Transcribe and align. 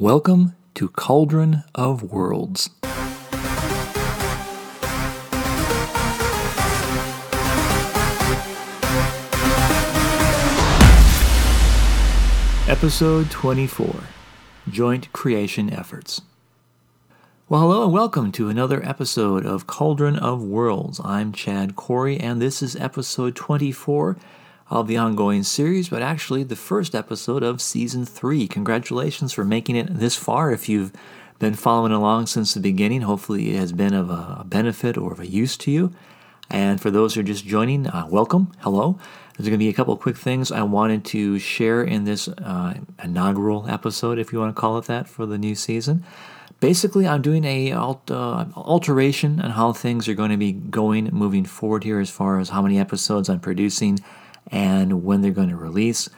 Welcome 0.00 0.56
to 0.76 0.88
Cauldron 0.88 1.62
of 1.74 2.02
Worlds. 2.02 2.70
Episode 12.66 13.30
24 13.30 14.04
Joint 14.70 15.12
Creation 15.12 15.70
Efforts. 15.70 16.22
Well, 17.50 17.60
hello 17.60 17.84
and 17.84 17.92
welcome 17.92 18.32
to 18.32 18.48
another 18.48 18.82
episode 18.82 19.44
of 19.44 19.66
Cauldron 19.66 20.16
of 20.16 20.42
Worlds. 20.42 20.98
I'm 21.04 21.30
Chad 21.34 21.76
Corey, 21.76 22.18
and 22.18 22.40
this 22.40 22.62
is 22.62 22.74
episode 22.74 23.36
24 23.36 24.16
of 24.70 24.86
the 24.86 24.96
ongoing 24.96 25.42
series, 25.42 25.88
but 25.88 26.00
actually 26.00 26.44
the 26.44 26.54
first 26.54 26.94
episode 26.94 27.42
of 27.42 27.60
season 27.60 28.06
three. 28.06 28.46
Congratulations 28.46 29.32
for 29.32 29.44
making 29.44 29.74
it 29.74 29.98
this 29.98 30.14
far. 30.14 30.52
If 30.52 30.68
you've 30.68 30.92
been 31.40 31.54
following 31.54 31.90
along 31.90 32.26
since 32.26 32.54
the 32.54 32.60
beginning, 32.60 33.02
hopefully 33.02 33.50
it 33.50 33.56
has 33.56 33.72
been 33.72 33.92
of 33.92 34.10
a 34.10 34.44
benefit 34.46 34.96
or 34.96 35.12
of 35.12 35.18
a 35.18 35.26
use 35.26 35.56
to 35.58 35.72
you. 35.72 35.92
And 36.48 36.80
for 36.80 36.90
those 36.90 37.14
who 37.14 37.20
are 37.20 37.24
just 37.24 37.44
joining, 37.44 37.88
uh, 37.88 38.06
welcome. 38.08 38.52
Hello. 38.60 38.96
There's 39.36 39.48
going 39.48 39.58
to 39.58 39.64
be 39.64 39.68
a 39.68 39.72
couple 39.72 39.96
quick 39.96 40.16
things 40.16 40.52
I 40.52 40.62
wanted 40.62 41.04
to 41.06 41.38
share 41.38 41.82
in 41.82 42.04
this 42.04 42.28
uh, 42.28 42.74
inaugural 43.02 43.68
episode, 43.68 44.18
if 44.18 44.32
you 44.32 44.38
want 44.38 44.54
to 44.54 44.60
call 44.60 44.78
it 44.78 44.84
that, 44.84 45.08
for 45.08 45.26
the 45.26 45.38
new 45.38 45.54
season. 45.54 46.04
Basically, 46.60 47.08
I'm 47.08 47.22
doing 47.22 47.44
a 47.44 47.72
alt, 47.72 48.10
uh, 48.10 48.44
alteration 48.54 49.40
on 49.40 49.52
how 49.52 49.72
things 49.72 50.08
are 50.08 50.14
going 50.14 50.30
to 50.30 50.36
be 50.36 50.52
going 50.52 51.06
moving 51.06 51.46
forward 51.46 51.84
here, 51.84 52.00
as 52.00 52.10
far 52.10 52.38
as 52.38 52.50
how 52.50 52.62
many 52.62 52.78
episodes 52.78 53.30
I'm 53.30 53.40
producing 53.40 53.98
and 54.50 55.04
when 55.04 55.22
they're 55.22 55.30
going 55.30 55.48
to 55.48 55.56
release. 55.56 56.08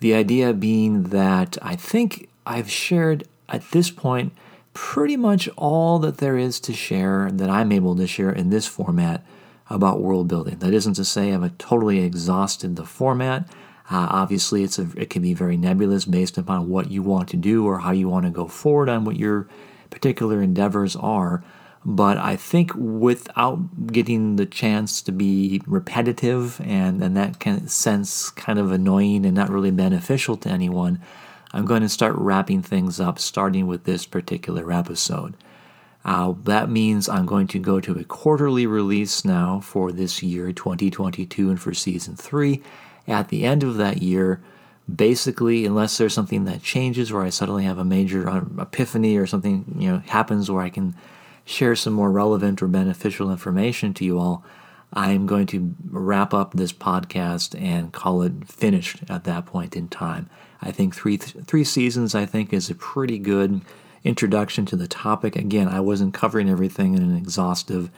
The 0.00 0.14
idea 0.14 0.52
being 0.52 1.04
that 1.04 1.58
I 1.60 1.76
think 1.76 2.28
I've 2.46 2.70
shared 2.70 3.24
at 3.48 3.70
this 3.70 3.90
point 3.90 4.32
pretty 4.72 5.16
much 5.16 5.48
all 5.56 5.98
that 5.98 6.18
there 6.18 6.38
is 6.38 6.60
to 6.60 6.72
share 6.72 7.30
that 7.32 7.50
I'm 7.50 7.72
able 7.72 7.96
to 7.96 8.06
share 8.06 8.30
in 8.30 8.50
this 8.50 8.66
format 8.66 9.24
about 9.68 10.00
world 10.00 10.28
building. 10.28 10.58
That 10.58 10.74
isn't 10.74 10.94
to 10.94 11.04
say 11.04 11.32
I've 11.32 11.58
totally 11.58 12.00
exhausted 12.00 12.76
the 12.76 12.84
format. 12.84 13.48
Uh, 13.90 14.06
obviously, 14.08 14.62
it's 14.62 14.78
a, 14.78 14.88
it 14.96 15.10
can 15.10 15.22
be 15.22 15.34
very 15.34 15.56
nebulous 15.56 16.04
based 16.04 16.38
upon 16.38 16.68
what 16.68 16.90
you 16.90 17.02
want 17.02 17.28
to 17.30 17.36
do 17.36 17.66
or 17.66 17.80
how 17.80 17.90
you 17.90 18.08
want 18.08 18.24
to 18.24 18.30
go 18.30 18.46
forward 18.46 18.88
on 18.88 19.04
what 19.04 19.16
your 19.16 19.48
particular 19.90 20.40
endeavors 20.40 20.94
are. 20.96 21.42
But 21.84 22.18
I 22.18 22.36
think 22.36 22.72
without 22.74 23.86
getting 23.86 24.36
the 24.36 24.44
chance 24.44 25.00
to 25.02 25.12
be 25.12 25.62
repetitive 25.66 26.60
and, 26.62 27.02
and 27.02 27.16
that 27.16 27.70
sense 27.70 28.28
kind 28.30 28.58
of 28.58 28.70
annoying 28.70 29.24
and 29.24 29.34
not 29.34 29.48
really 29.48 29.70
beneficial 29.70 30.36
to 30.38 30.50
anyone, 30.50 31.00
I'm 31.52 31.64
going 31.64 31.82
to 31.82 31.88
start 31.88 32.14
wrapping 32.16 32.62
things 32.62 33.00
up 33.00 33.18
starting 33.18 33.66
with 33.66 33.84
this 33.84 34.04
particular 34.04 34.70
episode. 34.70 35.34
Uh, 36.04 36.34
that 36.44 36.70
means 36.70 37.08
I'm 37.08 37.26
going 37.26 37.46
to 37.48 37.58
go 37.58 37.80
to 37.80 37.98
a 37.98 38.04
quarterly 38.04 38.66
release 38.66 39.24
now 39.24 39.60
for 39.60 39.90
this 39.90 40.22
year, 40.22 40.52
2022, 40.52 41.50
and 41.50 41.60
for 41.60 41.74
season 41.74 42.14
three. 42.14 42.62
At 43.06 43.28
the 43.28 43.44
end 43.44 43.62
of 43.62 43.76
that 43.76 44.02
year, 44.02 44.40
basically, 44.94 45.66
unless 45.66 45.98
there's 45.98 46.14
something 46.14 46.44
that 46.44 46.62
changes 46.62 47.12
where 47.12 47.22
I 47.22 47.30
suddenly 47.30 47.64
have 47.64 47.78
a 47.78 47.84
major 47.84 48.28
uh, 48.28 48.44
epiphany 48.58 49.16
or 49.16 49.26
something 49.26 49.64
you 49.78 49.90
know 49.90 49.98
happens 49.98 50.50
where 50.50 50.62
I 50.62 50.70
can 50.70 50.94
share 51.44 51.76
some 51.76 51.92
more 51.92 52.10
relevant 52.10 52.62
or 52.62 52.68
beneficial 52.68 53.30
information 53.30 53.94
to 53.94 54.04
you 54.04 54.18
all, 54.18 54.44
I'm 54.92 55.26
going 55.26 55.46
to 55.48 55.74
wrap 55.88 56.34
up 56.34 56.52
this 56.52 56.72
podcast 56.72 57.60
and 57.60 57.92
call 57.92 58.22
it 58.22 58.48
finished 58.48 59.02
at 59.08 59.24
that 59.24 59.46
point 59.46 59.76
in 59.76 59.88
time. 59.88 60.28
I 60.62 60.72
think 60.72 60.94
three 60.94 61.16
three 61.16 61.64
seasons 61.64 62.14
I 62.14 62.26
think 62.26 62.52
is 62.52 62.70
a 62.70 62.74
pretty 62.74 63.18
good 63.18 63.62
introduction 64.04 64.66
to 64.66 64.76
the 64.76 64.88
topic. 64.88 65.36
Again, 65.36 65.68
I 65.68 65.80
wasn't 65.80 66.14
covering 66.14 66.48
everything 66.48 66.94
in 66.94 67.02
an 67.02 67.16
exhaustive 67.16 67.90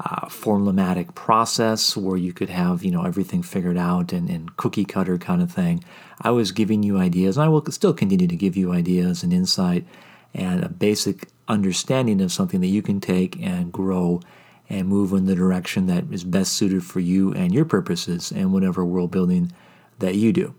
uh, 0.00 0.26
formulaic 0.26 1.14
process 1.14 1.96
where 1.96 2.16
you 2.16 2.32
could 2.32 2.50
have 2.50 2.82
you 2.82 2.90
know 2.90 3.04
everything 3.04 3.42
figured 3.42 3.78
out 3.78 4.12
and, 4.12 4.28
and 4.28 4.56
cookie 4.56 4.84
cutter 4.84 5.18
kind 5.18 5.40
of 5.40 5.52
thing. 5.52 5.84
I 6.20 6.30
was 6.30 6.52
giving 6.52 6.82
you 6.82 6.98
ideas, 6.98 7.36
and 7.36 7.44
I 7.44 7.48
will 7.48 7.64
still 7.70 7.94
continue 7.94 8.26
to 8.26 8.36
give 8.36 8.56
you 8.56 8.72
ideas 8.72 9.22
and 9.22 9.32
insight 9.32 9.86
and 10.34 10.64
a 10.64 10.68
basic 10.68 11.28
understanding 11.48 12.20
of 12.20 12.32
something 12.32 12.60
that 12.60 12.68
you 12.68 12.82
can 12.82 13.00
take 13.00 13.40
and 13.40 13.72
grow 13.72 14.20
and 14.68 14.88
move 14.88 15.12
in 15.12 15.26
the 15.26 15.34
direction 15.34 15.86
that 15.86 16.04
is 16.10 16.24
best 16.24 16.54
suited 16.54 16.84
for 16.84 17.00
you 17.00 17.32
and 17.34 17.52
your 17.52 17.64
purposes 17.64 18.32
and 18.32 18.52
whatever 18.52 18.84
world 18.84 19.10
building 19.10 19.52
that 19.98 20.14
you 20.14 20.32
do. 20.32 20.54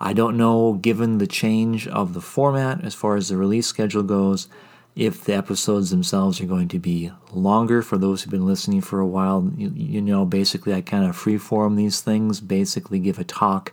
I 0.00 0.12
don't 0.12 0.36
know, 0.36 0.74
given 0.74 1.18
the 1.18 1.26
change 1.26 1.86
of 1.88 2.14
the 2.14 2.20
format 2.20 2.82
as 2.84 2.94
far 2.94 3.16
as 3.16 3.28
the 3.28 3.36
release 3.36 3.66
schedule 3.66 4.02
goes, 4.02 4.48
if 4.96 5.24
the 5.24 5.34
episodes 5.34 5.90
themselves 5.90 6.40
are 6.40 6.46
going 6.46 6.68
to 6.68 6.78
be 6.78 7.12
longer 7.32 7.82
for 7.82 7.98
those 7.98 8.22
who've 8.22 8.30
been 8.30 8.46
listening 8.46 8.80
for 8.80 8.98
a 8.98 9.06
while. 9.06 9.50
You, 9.56 9.70
you 9.74 10.00
know, 10.00 10.24
basically, 10.24 10.74
I 10.74 10.80
kind 10.80 11.04
of 11.04 11.16
freeform 11.16 11.76
these 11.76 12.00
things, 12.00 12.40
basically, 12.40 12.98
give 12.98 13.18
a 13.18 13.24
talk 13.24 13.72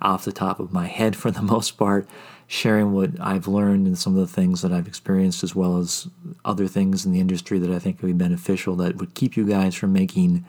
off 0.00 0.24
the 0.24 0.32
top 0.32 0.60
of 0.60 0.72
my 0.72 0.86
head 0.86 1.16
for 1.16 1.30
the 1.30 1.42
most 1.54 1.76
part 1.76 2.08
sharing 2.50 2.92
what 2.92 3.10
I've 3.20 3.46
learned 3.46 3.86
and 3.86 3.96
some 3.96 4.16
of 4.16 4.26
the 4.26 4.34
things 4.34 4.62
that 4.62 4.72
I've 4.72 4.88
experienced, 4.88 5.44
as 5.44 5.54
well 5.54 5.76
as 5.76 6.08
other 6.46 6.66
things 6.66 7.04
in 7.04 7.12
the 7.12 7.20
industry 7.20 7.58
that 7.58 7.70
I 7.70 7.78
think 7.78 8.00
would 8.00 8.08
be 8.08 8.24
beneficial 8.24 8.74
that 8.76 8.96
would 8.96 9.14
keep 9.14 9.36
you 9.36 9.46
guys 9.46 9.74
from 9.74 9.92
making 9.92 10.46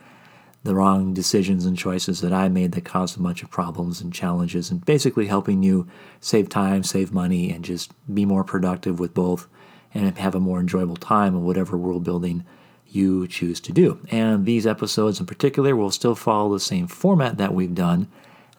the 0.63 0.75
wrong 0.75 1.13
decisions 1.13 1.65
and 1.65 1.77
choices 1.77 2.21
that 2.21 2.31
I 2.33 2.47
made 2.47 2.71
that 2.71 2.85
caused 2.85 3.17
a 3.17 3.21
bunch 3.21 3.43
of 3.43 3.51
problems 3.51 3.99
and 3.99 4.13
challenges, 4.13 4.71
and 4.71 4.83
basically 4.85 5.27
helping 5.27 5.61
you 5.61 5.87
save 6.21 6.47
time, 6.47 6.83
save 6.83 7.11
money, 7.11 7.51
and 7.51 7.65
just 7.65 7.91
be 8.13 8.25
more 8.25 8.45
productive 8.45 8.97
with 8.97 9.13
both 9.13 9.47
and 9.93 10.17
have 10.17 10.35
a 10.35 10.39
more 10.39 10.59
enjoyable 10.61 10.95
time 10.95 11.35
of 11.35 11.41
whatever 11.41 11.77
world 11.77 12.05
building 12.05 12.45
you 12.87 13.27
choose 13.27 13.59
to 13.59 13.73
do. 13.73 13.99
And 14.09 14.45
these 14.45 14.65
episodes 14.65 15.19
in 15.19 15.25
particular 15.25 15.75
will 15.75 15.91
still 15.91 16.15
follow 16.15 16.53
the 16.53 16.59
same 16.59 16.87
format 16.87 17.37
that 17.37 17.53
we've 17.53 17.75
done 17.75 18.07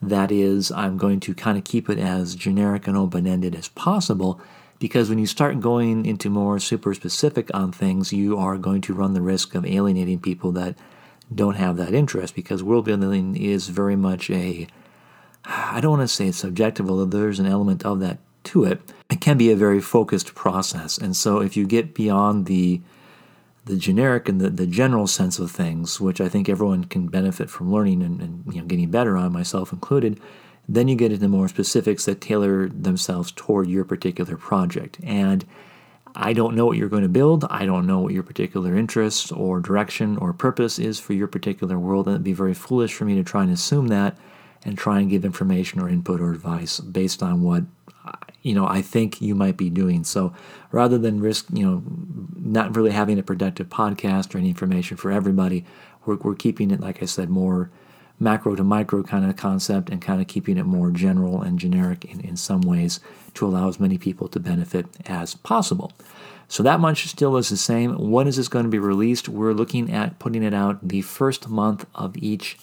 that 0.02 0.32
is, 0.32 0.70
I'm 0.72 0.96
going 0.96 1.20
to 1.20 1.34
kind 1.34 1.58
of 1.58 1.64
keep 1.64 1.90
it 1.90 1.98
as 1.98 2.34
generic 2.34 2.86
and 2.86 2.96
open 2.96 3.26
ended 3.26 3.54
as 3.54 3.68
possible 3.68 4.40
because 4.78 5.10
when 5.10 5.18
you 5.18 5.26
start 5.26 5.60
going 5.60 6.06
into 6.06 6.30
more 6.30 6.58
super 6.58 6.94
specific 6.94 7.50
on 7.52 7.70
things, 7.70 8.12
you 8.12 8.38
are 8.38 8.56
going 8.56 8.80
to 8.82 8.94
run 8.94 9.12
the 9.12 9.20
risk 9.20 9.54
of 9.54 9.66
alienating 9.66 10.20
people 10.20 10.52
that 10.52 10.74
don't 11.32 11.56
have 11.56 11.76
that 11.76 11.94
interest 11.94 12.34
because 12.34 12.62
world 12.62 12.86
building 12.86 13.36
is 13.36 13.68
very 13.68 13.94
much 13.94 14.30
a, 14.30 14.66
I 15.44 15.80
don't 15.80 15.98
want 15.98 16.02
to 16.02 16.08
say 16.08 16.28
it's 16.28 16.38
subjective, 16.38 16.90
although 16.90 17.04
there's 17.04 17.38
an 17.38 17.46
element 17.46 17.84
of 17.84 18.00
that 18.00 18.18
to 18.44 18.64
it. 18.64 18.80
It 19.10 19.20
can 19.20 19.36
be 19.36 19.50
a 19.50 19.56
very 19.56 19.80
focused 19.80 20.34
process. 20.34 20.96
And 20.96 21.14
so 21.14 21.40
if 21.40 21.58
you 21.58 21.66
get 21.66 21.94
beyond 21.94 22.46
the 22.46 22.80
the 23.70 23.76
generic 23.76 24.28
and 24.28 24.40
the, 24.40 24.50
the 24.50 24.66
general 24.66 25.06
sense 25.06 25.38
of 25.38 25.50
things, 25.50 26.00
which 26.00 26.20
I 26.20 26.28
think 26.28 26.48
everyone 26.48 26.84
can 26.84 27.08
benefit 27.08 27.48
from 27.48 27.72
learning 27.72 28.02
and, 28.02 28.20
and 28.20 28.44
you 28.52 28.60
know, 28.60 28.66
getting 28.66 28.90
better 28.90 29.16
on, 29.16 29.32
myself 29.32 29.72
included, 29.72 30.20
then 30.68 30.88
you 30.88 30.96
get 30.96 31.12
into 31.12 31.28
more 31.28 31.48
specifics 31.48 32.04
that 32.04 32.20
tailor 32.20 32.68
themselves 32.68 33.32
toward 33.32 33.68
your 33.68 33.84
particular 33.84 34.36
project. 34.36 34.98
And 35.02 35.44
I 36.14 36.32
don't 36.32 36.54
know 36.54 36.66
what 36.66 36.76
you're 36.76 36.88
going 36.88 37.02
to 37.02 37.08
build. 37.08 37.44
I 37.50 37.66
don't 37.66 37.86
know 37.86 38.00
what 38.00 38.12
your 38.12 38.22
particular 38.22 38.76
interest 38.76 39.32
or 39.32 39.60
direction 39.60 40.16
or 40.18 40.32
purpose 40.32 40.78
is 40.78 40.98
for 40.98 41.12
your 41.12 41.28
particular 41.28 41.78
world. 41.78 42.06
And 42.06 42.14
it'd 42.14 42.24
be 42.24 42.32
very 42.32 42.54
foolish 42.54 42.92
for 42.92 43.04
me 43.04 43.14
to 43.14 43.24
try 43.24 43.42
and 43.42 43.52
assume 43.52 43.88
that 43.88 44.16
and 44.64 44.76
try 44.76 45.00
and 45.00 45.08
give 45.08 45.24
information 45.24 45.80
or 45.80 45.88
input 45.88 46.20
or 46.20 46.32
advice 46.32 46.80
based 46.80 47.22
on 47.22 47.42
what 47.42 47.64
you 48.42 48.54
know 48.54 48.66
I 48.66 48.82
think 48.82 49.20
you 49.20 49.34
might 49.34 49.56
be 49.56 49.70
doing. 49.70 50.04
So 50.04 50.32
rather 50.72 50.98
than 50.98 51.20
risk 51.20 51.46
you 51.52 51.64
know 51.64 51.82
not 52.36 52.74
really 52.76 52.90
having 52.90 53.18
a 53.18 53.22
productive 53.22 53.68
podcast 53.68 54.34
or 54.34 54.38
any 54.38 54.48
information 54.48 54.96
for 54.96 55.10
everybody, 55.10 55.64
we're, 56.04 56.16
we're 56.16 56.34
keeping 56.34 56.70
it 56.70 56.80
like 56.80 57.02
I 57.02 57.06
said 57.06 57.28
more 57.30 57.70
macro 58.20 58.54
to 58.54 58.62
micro 58.62 59.02
kind 59.02 59.24
of 59.24 59.36
concept 59.36 59.88
and 59.88 60.02
kind 60.02 60.20
of 60.20 60.28
keeping 60.28 60.58
it 60.58 60.66
more 60.66 60.90
general 60.90 61.40
and 61.40 61.58
generic 61.58 62.04
in, 62.04 62.20
in 62.20 62.36
some 62.36 62.60
ways 62.60 63.00
to 63.32 63.46
allow 63.46 63.68
as 63.68 63.80
many 63.80 63.96
people 63.96 64.28
to 64.28 64.38
benefit 64.38 64.86
as 65.06 65.34
possible. 65.34 65.90
So 66.46 66.62
that 66.64 66.80
much 66.80 67.06
still 67.06 67.36
is 67.36 67.48
the 67.48 67.56
same. 67.56 68.10
When 68.10 68.26
is 68.26 68.36
this 68.36 68.48
going 68.48 68.64
to 68.64 68.70
be 68.70 68.78
released? 68.78 69.28
We're 69.28 69.52
looking 69.52 69.90
at 69.90 70.18
putting 70.18 70.42
it 70.42 70.52
out 70.52 70.86
the 70.86 71.00
first 71.00 71.48
month 71.48 71.86
of 71.94 72.16
each 72.18 72.58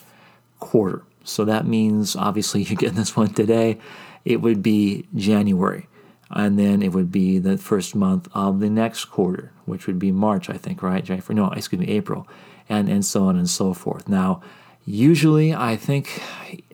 quarter. 0.60 1.04
So 1.24 1.44
that 1.46 1.66
means 1.66 2.16
obviously 2.16 2.64
you 2.64 2.76
get 2.76 2.96
this 2.96 3.16
one 3.16 3.34
today 3.34 3.80
it 4.28 4.42
would 4.42 4.62
be 4.62 5.08
January. 5.16 5.88
And 6.30 6.60
then 6.60 6.84
it 6.84 6.92
would 6.92 7.10
be 7.10 7.40
the 7.40 7.58
first 7.58 7.96
month 7.96 8.28
of 8.34 8.60
the 8.60 8.70
next 8.70 9.06
quarter, 9.06 9.54
which 9.66 9.88
would 9.88 9.98
be 9.98 10.12
March, 10.12 10.50
I 10.50 10.58
think, 10.58 10.84
right? 10.84 11.04
January, 11.04 11.34
no, 11.34 11.50
excuse 11.52 11.80
me, 11.80 11.88
April, 11.88 12.28
and, 12.68 12.90
and 12.90 13.06
so 13.06 13.24
on 13.24 13.38
and 13.38 13.50
so 13.50 13.74
forth. 13.74 14.10
Now, 14.10 14.42
usually 14.86 15.56
I 15.56 15.78
think 15.78 16.22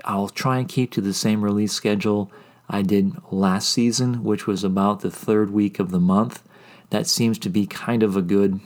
I'll 0.04 0.30
try 0.30 0.58
and 0.58 0.68
keep 0.68 0.92
to 0.94 1.02
the 1.02 1.14
same 1.14 1.44
release 1.44 1.74
schedule 1.74 2.32
I 2.68 2.82
did 2.82 3.14
last 3.30 3.70
season, 3.70 4.24
which 4.24 4.48
was 4.48 4.64
about 4.64 5.02
the 5.02 5.12
third 5.12 5.52
week 5.52 5.78
of 5.78 5.92
the 5.92 6.00
month. 6.00 6.42
That 6.90 7.06
seems 7.06 7.38
to 7.40 7.50
be 7.50 7.68
kind 7.68 8.02
of 8.02 8.18
a 8.18 8.22
good 8.24 8.60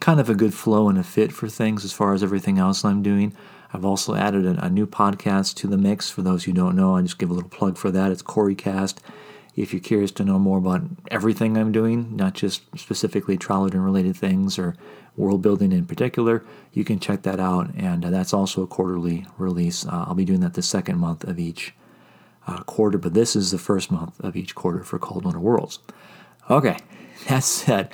kind 0.00 0.18
of 0.18 0.30
a 0.30 0.34
good 0.34 0.54
flow 0.54 0.88
and 0.88 0.98
a 0.98 1.04
fit 1.04 1.32
for 1.32 1.48
things 1.48 1.84
as 1.84 1.92
far 1.92 2.14
as 2.14 2.22
everything 2.22 2.58
else 2.58 2.84
I'm 2.84 3.02
doing. 3.02 3.32
I've 3.74 3.84
also 3.84 4.14
added 4.14 4.46
a, 4.46 4.70
new 4.70 4.86
podcast 4.86 5.56
to 5.56 5.66
the 5.66 5.76
mix. 5.76 6.08
For 6.08 6.22
those 6.22 6.44
who 6.44 6.52
don't 6.52 6.76
know, 6.76 6.94
I 6.94 7.02
just 7.02 7.18
give 7.18 7.28
a 7.28 7.34
little 7.34 7.48
plug 7.48 7.76
for 7.76 7.90
that. 7.90 8.12
It's 8.12 8.22
CoreyCast. 8.22 8.98
If 9.56 9.72
you're 9.72 9.80
curious 9.80 10.12
to 10.12 10.24
know 10.24 10.38
more 10.38 10.58
about 10.58 10.82
everything 11.10 11.56
I'm 11.56 11.72
doing, 11.72 12.14
not 12.14 12.34
just 12.34 12.62
specifically 12.78 13.36
Trolloden 13.36 13.84
related 13.84 14.16
things 14.16 14.60
or 14.60 14.76
world 15.16 15.42
building 15.42 15.72
in 15.72 15.86
particular, 15.86 16.44
you 16.72 16.84
can 16.84 17.00
check 17.00 17.22
that 17.22 17.40
out. 17.40 17.74
And 17.74 18.04
uh, 18.04 18.10
that's 18.10 18.32
also 18.32 18.62
a 18.62 18.68
quarterly 18.68 19.26
release. 19.38 19.84
Uh, 19.84 20.04
I'll 20.06 20.14
be 20.14 20.24
doing 20.24 20.40
that 20.40 20.54
the 20.54 20.62
second 20.62 20.98
month 20.98 21.24
of 21.24 21.40
each 21.40 21.74
uh, 22.46 22.62
quarter, 22.62 22.96
but 22.98 23.14
this 23.14 23.34
is 23.34 23.50
the 23.50 23.58
first 23.58 23.90
month 23.90 24.20
of 24.20 24.36
each 24.36 24.54
quarter 24.54 24.84
for 24.84 25.00
Cauldron 25.00 25.34
of 25.34 25.42
Worlds. 25.42 25.80
Okay, 26.48 26.76
that 27.28 27.42
said, 27.42 27.92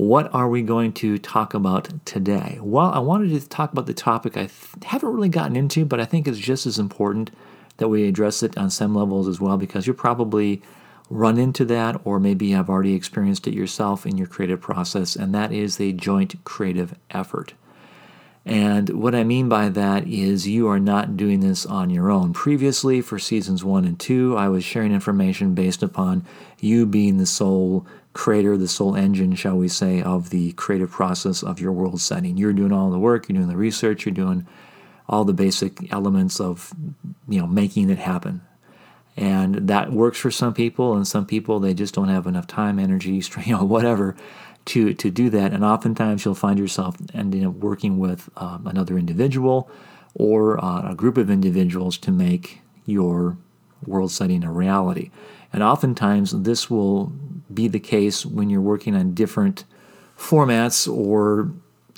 what 0.00 0.32
are 0.34 0.48
we 0.48 0.62
going 0.62 0.94
to 0.94 1.18
talk 1.18 1.52
about 1.52 1.90
today? 2.06 2.58
Well, 2.62 2.90
I 2.90 3.00
wanted 3.00 3.38
to 3.38 3.46
talk 3.46 3.70
about 3.70 3.84
the 3.84 3.92
topic 3.92 4.34
I 4.34 4.46
th- 4.46 4.84
haven't 4.84 5.12
really 5.12 5.28
gotten 5.28 5.56
into, 5.56 5.84
but 5.84 6.00
I 6.00 6.06
think 6.06 6.26
it's 6.26 6.38
just 6.38 6.64
as 6.64 6.78
important 6.78 7.30
that 7.76 7.88
we 7.88 8.08
address 8.08 8.42
it 8.42 8.56
on 8.56 8.70
some 8.70 8.94
levels 8.94 9.28
as 9.28 9.42
well 9.42 9.58
because 9.58 9.86
you'll 9.86 9.96
probably 9.96 10.62
run 11.10 11.36
into 11.36 11.66
that 11.66 12.00
or 12.04 12.18
maybe 12.18 12.52
have 12.52 12.70
already 12.70 12.94
experienced 12.94 13.46
it 13.46 13.52
yourself 13.52 14.06
in 14.06 14.16
your 14.16 14.26
creative 14.26 14.62
process, 14.62 15.16
and 15.16 15.34
that 15.34 15.52
is 15.52 15.78
a 15.78 15.92
joint 15.92 16.42
creative 16.44 16.94
effort. 17.10 17.52
And 18.46 18.88
what 18.90 19.14
I 19.14 19.22
mean 19.22 19.48
by 19.48 19.68
that 19.68 20.06
is 20.06 20.48
you 20.48 20.66
are 20.68 20.80
not 20.80 21.16
doing 21.16 21.40
this 21.40 21.66
on 21.66 21.90
your 21.90 22.10
own. 22.10 22.32
Previously, 22.32 23.02
for 23.02 23.18
seasons 23.18 23.62
one 23.62 23.84
and 23.84 24.00
two, 24.00 24.36
I 24.36 24.48
was 24.48 24.64
sharing 24.64 24.92
information 24.92 25.54
based 25.54 25.82
upon 25.82 26.24
you 26.58 26.86
being 26.86 27.18
the 27.18 27.26
sole 27.26 27.86
creator, 28.12 28.56
the 28.56 28.66
sole 28.66 28.96
engine, 28.96 29.34
shall 29.34 29.56
we 29.56 29.68
say, 29.68 30.02
of 30.02 30.30
the 30.30 30.52
creative 30.52 30.90
process 30.90 31.42
of 31.42 31.60
your 31.60 31.72
world 31.72 32.00
setting. 32.00 32.38
You're 32.38 32.54
doing 32.54 32.72
all 32.72 32.90
the 32.90 32.98
work, 32.98 33.28
you're 33.28 33.36
doing 33.36 33.48
the 33.48 33.56
research, 33.56 34.06
you're 34.06 34.14
doing 34.14 34.46
all 35.08 35.24
the 35.24 35.32
basic 35.34 35.92
elements 35.92 36.40
of 36.40 36.72
you 37.28 37.40
know 37.40 37.46
making 37.46 37.90
it 37.90 37.98
happen. 37.98 38.40
And 39.16 39.68
that 39.68 39.92
works 39.92 40.18
for 40.18 40.30
some 40.30 40.54
people, 40.54 40.94
and 40.94 41.06
some 41.06 41.26
people 41.26 41.60
they 41.60 41.74
just 41.74 41.94
don't 41.94 42.08
have 42.08 42.26
enough 42.26 42.46
time, 42.46 42.78
energy, 42.78 43.22
you 43.44 43.54
know, 43.54 43.64
whatever 43.64 44.16
to 44.66 44.94
to 44.94 45.10
do 45.10 45.30
that. 45.30 45.52
And 45.52 45.64
oftentimes 45.64 46.24
you'll 46.24 46.34
find 46.34 46.58
yourself 46.58 46.96
ending 47.14 47.46
up 47.46 47.54
working 47.54 47.98
with 47.98 48.28
um, 48.36 48.66
another 48.66 48.98
individual 48.98 49.70
or 50.14 50.62
uh, 50.62 50.90
a 50.90 50.94
group 50.94 51.16
of 51.16 51.30
individuals 51.30 51.96
to 51.98 52.10
make 52.10 52.60
your 52.84 53.36
world 53.86 54.10
setting 54.10 54.44
a 54.44 54.52
reality. 54.52 55.10
And 55.52 55.62
oftentimes 55.62 56.42
this 56.42 56.70
will 56.70 57.12
be 57.52 57.68
the 57.68 57.80
case 57.80 58.24
when 58.24 58.50
you're 58.50 58.60
working 58.60 58.94
on 58.94 59.14
different 59.14 59.64
formats 60.16 60.92
or 60.92 61.50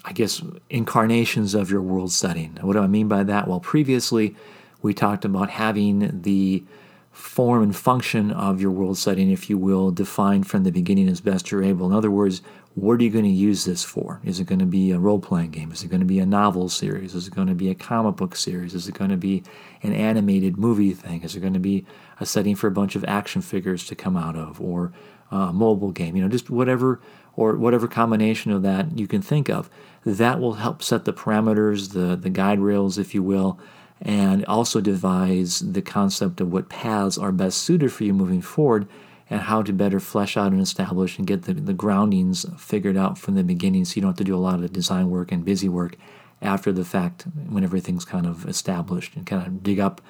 I 0.04 0.12
guess 0.12 0.42
incarnations 0.68 1.54
of 1.54 1.70
your 1.70 1.82
world 1.82 2.12
setting. 2.12 2.58
What 2.60 2.74
do 2.74 2.80
I 2.80 2.86
mean 2.86 3.08
by 3.08 3.22
that? 3.24 3.46
Well, 3.46 3.60
previously 3.60 4.34
we 4.80 4.94
talked 4.94 5.24
about 5.24 5.50
having 5.50 6.22
the 6.22 6.64
form 7.12 7.62
and 7.62 7.76
function 7.76 8.30
of 8.30 8.60
your 8.60 8.70
world 8.70 8.96
setting, 8.96 9.30
if 9.30 9.48
you 9.48 9.58
will, 9.58 9.90
defined 9.90 10.46
from 10.46 10.64
the 10.64 10.72
beginning 10.72 11.08
as 11.08 11.20
best 11.20 11.50
you're 11.50 11.62
able. 11.62 11.86
In 11.86 11.94
other 11.94 12.10
words, 12.10 12.40
what 12.74 12.98
are 12.98 13.02
you 13.02 13.10
going 13.10 13.24
to 13.24 13.30
use 13.30 13.66
this 13.66 13.84
for? 13.84 14.20
Is 14.24 14.40
it 14.40 14.46
going 14.46 14.58
to 14.58 14.64
be 14.66 14.92
a 14.92 14.98
role 14.98 15.18
playing 15.18 15.50
game? 15.50 15.72
Is 15.72 15.82
it 15.82 15.88
going 15.88 16.00
to 16.00 16.06
be 16.06 16.18
a 16.18 16.26
novel 16.26 16.70
series? 16.70 17.14
Is 17.14 17.26
it 17.26 17.34
going 17.34 17.48
to 17.48 17.54
be 17.54 17.68
a 17.68 17.74
comic 17.74 18.16
book 18.16 18.34
series? 18.34 18.74
Is 18.74 18.88
it 18.88 18.94
going 18.94 19.10
to 19.10 19.18
be 19.18 19.42
an 19.82 19.92
animated 19.92 20.56
movie 20.56 20.94
thing? 20.94 21.22
Is 21.22 21.36
it 21.36 21.40
going 21.40 21.52
to 21.52 21.60
be 21.60 21.84
a 22.18 22.24
setting 22.24 22.56
for 22.56 22.68
a 22.68 22.72
bunch 22.72 22.96
of 22.96 23.04
action 23.04 23.42
figures 23.42 23.84
to 23.86 23.94
come 23.94 24.16
out 24.16 24.36
of 24.36 24.58
or 24.58 24.90
uh, 25.30 25.36
a 25.36 25.52
mobile 25.52 25.90
game? 25.90 26.16
You 26.16 26.22
know, 26.22 26.30
just 26.30 26.48
whatever 26.48 26.98
or 27.36 27.56
whatever 27.56 27.86
combination 27.88 28.52
of 28.52 28.62
that 28.62 28.98
you 28.98 29.06
can 29.06 29.20
think 29.20 29.50
of. 29.50 29.68
That 30.04 30.40
will 30.40 30.54
help 30.54 30.82
set 30.82 31.04
the 31.04 31.12
parameters, 31.12 31.92
the, 31.92 32.16
the 32.16 32.30
guide 32.30 32.60
rails, 32.60 32.96
if 32.96 33.14
you 33.14 33.22
will, 33.22 33.60
and 34.02 34.44
also 34.46 34.80
devise 34.80 35.60
the 35.60 35.82
concept 35.82 36.40
of 36.40 36.52
what 36.52 36.68
paths 36.68 37.16
are 37.16 37.32
best 37.32 37.58
suited 37.58 37.92
for 37.92 38.04
you 38.04 38.12
moving 38.12 38.42
forward 38.42 38.86
and 39.30 39.42
how 39.42 39.62
to 39.62 39.72
better 39.72 40.00
flesh 40.00 40.36
out 40.36 40.52
and 40.52 40.60
establish 40.60 41.16
and 41.16 41.26
get 41.26 41.44
the, 41.44 41.54
the 41.54 41.72
groundings 41.72 42.44
figured 42.58 42.96
out 42.96 43.16
from 43.16 43.34
the 43.34 43.44
beginning 43.44 43.84
so 43.84 43.94
you 43.94 44.02
don't 44.02 44.10
have 44.10 44.16
to 44.16 44.24
do 44.24 44.36
a 44.36 44.38
lot 44.38 44.62
of 44.62 44.72
design 44.72 45.08
work 45.08 45.30
and 45.30 45.44
busy 45.44 45.68
work 45.68 45.96
after 46.42 46.72
the 46.72 46.84
fact 46.84 47.24
when 47.48 47.62
everything's 47.62 48.04
kind 48.04 48.26
of 48.26 48.46
established 48.46 49.14
and 49.14 49.24
kind 49.24 49.46
of 49.46 49.62
dig 49.62 49.78
up 49.78 50.00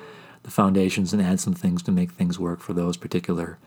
the 0.42 0.50
foundations 0.50 1.12
and 1.12 1.22
add 1.22 1.38
some 1.38 1.54
things 1.54 1.82
to 1.82 1.92
make 1.92 2.10
things 2.10 2.38
work 2.38 2.60
for 2.60 2.72
those 2.72 2.96
particular 2.96 3.58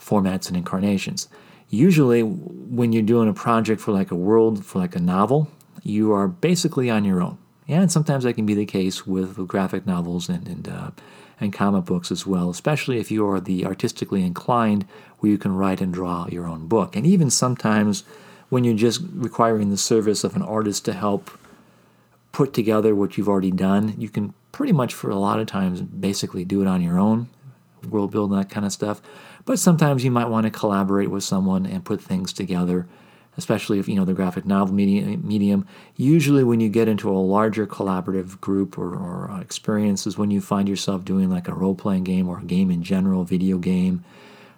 formats 0.00 0.48
and 0.48 0.56
incarnations. 0.56 1.28
Usually, 1.68 2.22
when 2.22 2.92
you're 2.92 3.02
doing 3.02 3.28
a 3.28 3.34
project 3.34 3.80
for 3.80 3.92
like 3.92 4.10
a 4.10 4.16
world, 4.16 4.64
for 4.64 4.78
like 4.78 4.94
a 4.94 5.00
novel, 5.00 5.48
you 5.82 6.12
are 6.12 6.28
basically 6.28 6.88
on 6.88 7.04
your 7.04 7.20
own. 7.20 7.38
And 7.66 7.90
sometimes 7.90 8.24
that 8.24 8.34
can 8.34 8.46
be 8.46 8.54
the 8.54 8.66
case 8.66 9.06
with, 9.06 9.46
graphic 9.48 9.86
novels 9.86 10.28
and, 10.28 10.46
and, 10.46 10.68
uh, 10.68 10.90
and 11.40 11.52
comic 11.52 11.84
books 11.84 12.12
as 12.12 12.26
well, 12.26 12.50
especially 12.50 12.98
if 12.98 13.10
you 13.10 13.28
are 13.28 13.40
the 13.40 13.64
artistically 13.64 14.24
inclined 14.24 14.86
where 15.18 15.32
you 15.32 15.38
can 15.38 15.56
write 15.56 15.80
and 15.80 15.92
draw 15.92 16.26
your 16.28 16.46
own 16.46 16.66
book. 16.66 16.94
And 16.94 17.06
even 17.06 17.30
sometimes 17.30 18.04
when 18.50 18.64
you're 18.64 18.74
just 18.74 19.00
requiring 19.14 19.70
the 19.70 19.76
service 19.76 20.24
of 20.24 20.36
an 20.36 20.42
artist 20.42 20.84
to 20.84 20.92
help 20.92 21.30
put 22.32 22.52
together 22.52 22.94
what 22.94 23.16
you've 23.16 23.28
already 23.28 23.50
done, 23.50 23.94
you 23.96 24.08
can 24.08 24.34
pretty 24.52 24.72
much, 24.72 24.92
for 24.92 25.10
a 25.10 25.16
lot 25.16 25.40
of 25.40 25.46
times, 25.46 25.80
basically 25.80 26.44
do 26.44 26.60
it 26.60 26.68
on 26.68 26.82
your 26.82 26.98
own, 26.98 27.28
world 27.88 28.10
building, 28.10 28.36
that 28.36 28.50
kind 28.50 28.66
of 28.66 28.72
stuff. 28.72 29.00
But 29.44 29.58
sometimes 29.58 30.04
you 30.04 30.10
might 30.10 30.28
want 30.28 30.44
to 30.44 30.50
collaborate 30.50 31.10
with 31.10 31.24
someone 31.24 31.66
and 31.66 31.84
put 31.84 32.00
things 32.00 32.32
together 32.32 32.86
especially 33.36 33.78
if 33.78 33.88
you 33.88 33.94
know 33.94 34.04
the 34.04 34.14
graphic 34.14 34.44
novel 34.44 34.74
medium. 34.74 35.66
Usually, 35.96 36.44
when 36.44 36.60
you 36.60 36.68
get 36.68 36.88
into 36.88 37.10
a 37.10 37.18
larger 37.18 37.66
collaborative 37.66 38.40
group 38.40 38.78
or, 38.78 38.94
or 38.94 39.30
uh, 39.30 39.40
experiences, 39.40 40.16
when 40.16 40.30
you 40.30 40.40
find 40.40 40.68
yourself 40.68 41.04
doing 41.04 41.30
like 41.30 41.48
a 41.48 41.54
role 41.54 41.74
playing 41.74 42.04
game 42.04 42.28
or 42.28 42.38
a 42.38 42.44
game 42.44 42.70
in 42.70 42.82
general, 42.82 43.24
video 43.24 43.58
game, 43.58 44.04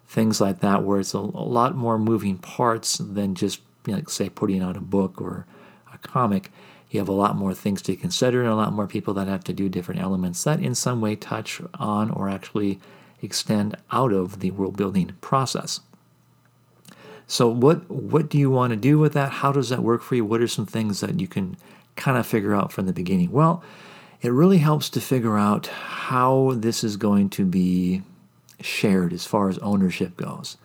things 0.06 0.40
like 0.40 0.60
that, 0.60 0.82
where 0.82 1.00
it's 1.00 1.14
a, 1.14 1.18
a 1.18 1.20
lot 1.20 1.74
more 1.74 1.98
moving 1.98 2.38
parts 2.38 2.98
than 2.98 3.34
just 3.34 3.60
you 3.86 3.92
know, 3.92 3.98
like 3.98 4.10
say 4.10 4.28
putting 4.28 4.62
out 4.62 4.76
a 4.76 4.80
book 4.80 5.20
or 5.20 5.46
a 5.92 5.98
comic. 5.98 6.50
You 6.90 7.00
have 7.00 7.08
a 7.08 7.12
lot 7.12 7.36
more 7.36 7.52
things 7.52 7.82
to 7.82 7.96
consider 7.96 8.40
and 8.40 8.50
a 8.50 8.54
lot 8.54 8.72
more 8.72 8.86
people 8.86 9.12
that 9.14 9.26
have 9.26 9.42
to 9.44 9.52
do 9.52 9.68
different 9.68 10.00
elements 10.00 10.44
that 10.44 10.60
in 10.60 10.74
some 10.74 11.00
way 11.00 11.16
touch 11.16 11.60
on 11.74 12.10
or 12.10 12.28
actually 12.28 12.78
extend 13.22 13.76
out 13.90 14.12
of 14.12 14.40
the 14.40 14.52
world 14.52 14.76
building 14.76 15.12
process. 15.20 15.80
So 17.26 17.48
what 17.48 17.90
what 17.90 18.28
do 18.28 18.38
you 18.38 18.50
want 18.50 18.70
to 18.70 18.76
do 18.76 18.98
with 18.98 19.12
that? 19.14 19.32
How 19.32 19.52
does 19.52 19.68
that 19.70 19.82
work 19.82 20.02
for 20.02 20.14
you? 20.14 20.24
What 20.24 20.40
are 20.40 20.48
some 20.48 20.66
things 20.66 21.00
that 21.00 21.20
you 21.20 21.26
can 21.26 21.56
kind 21.96 22.16
of 22.16 22.26
figure 22.26 22.54
out 22.54 22.72
from 22.72 22.86
the 22.86 22.92
beginning? 22.92 23.32
Well, 23.32 23.62
it 24.22 24.30
really 24.30 24.58
helps 24.58 24.88
to 24.90 25.00
figure 25.00 25.36
out 25.36 25.66
how 25.66 26.52
this 26.56 26.84
is 26.84 26.96
going 26.96 27.30
to 27.30 27.44
be 27.44 28.02
shared 28.60 29.12
as 29.12 29.26
far 29.26 29.48
as 29.48 29.58
ownership 29.58 30.16
goes. 30.16 30.56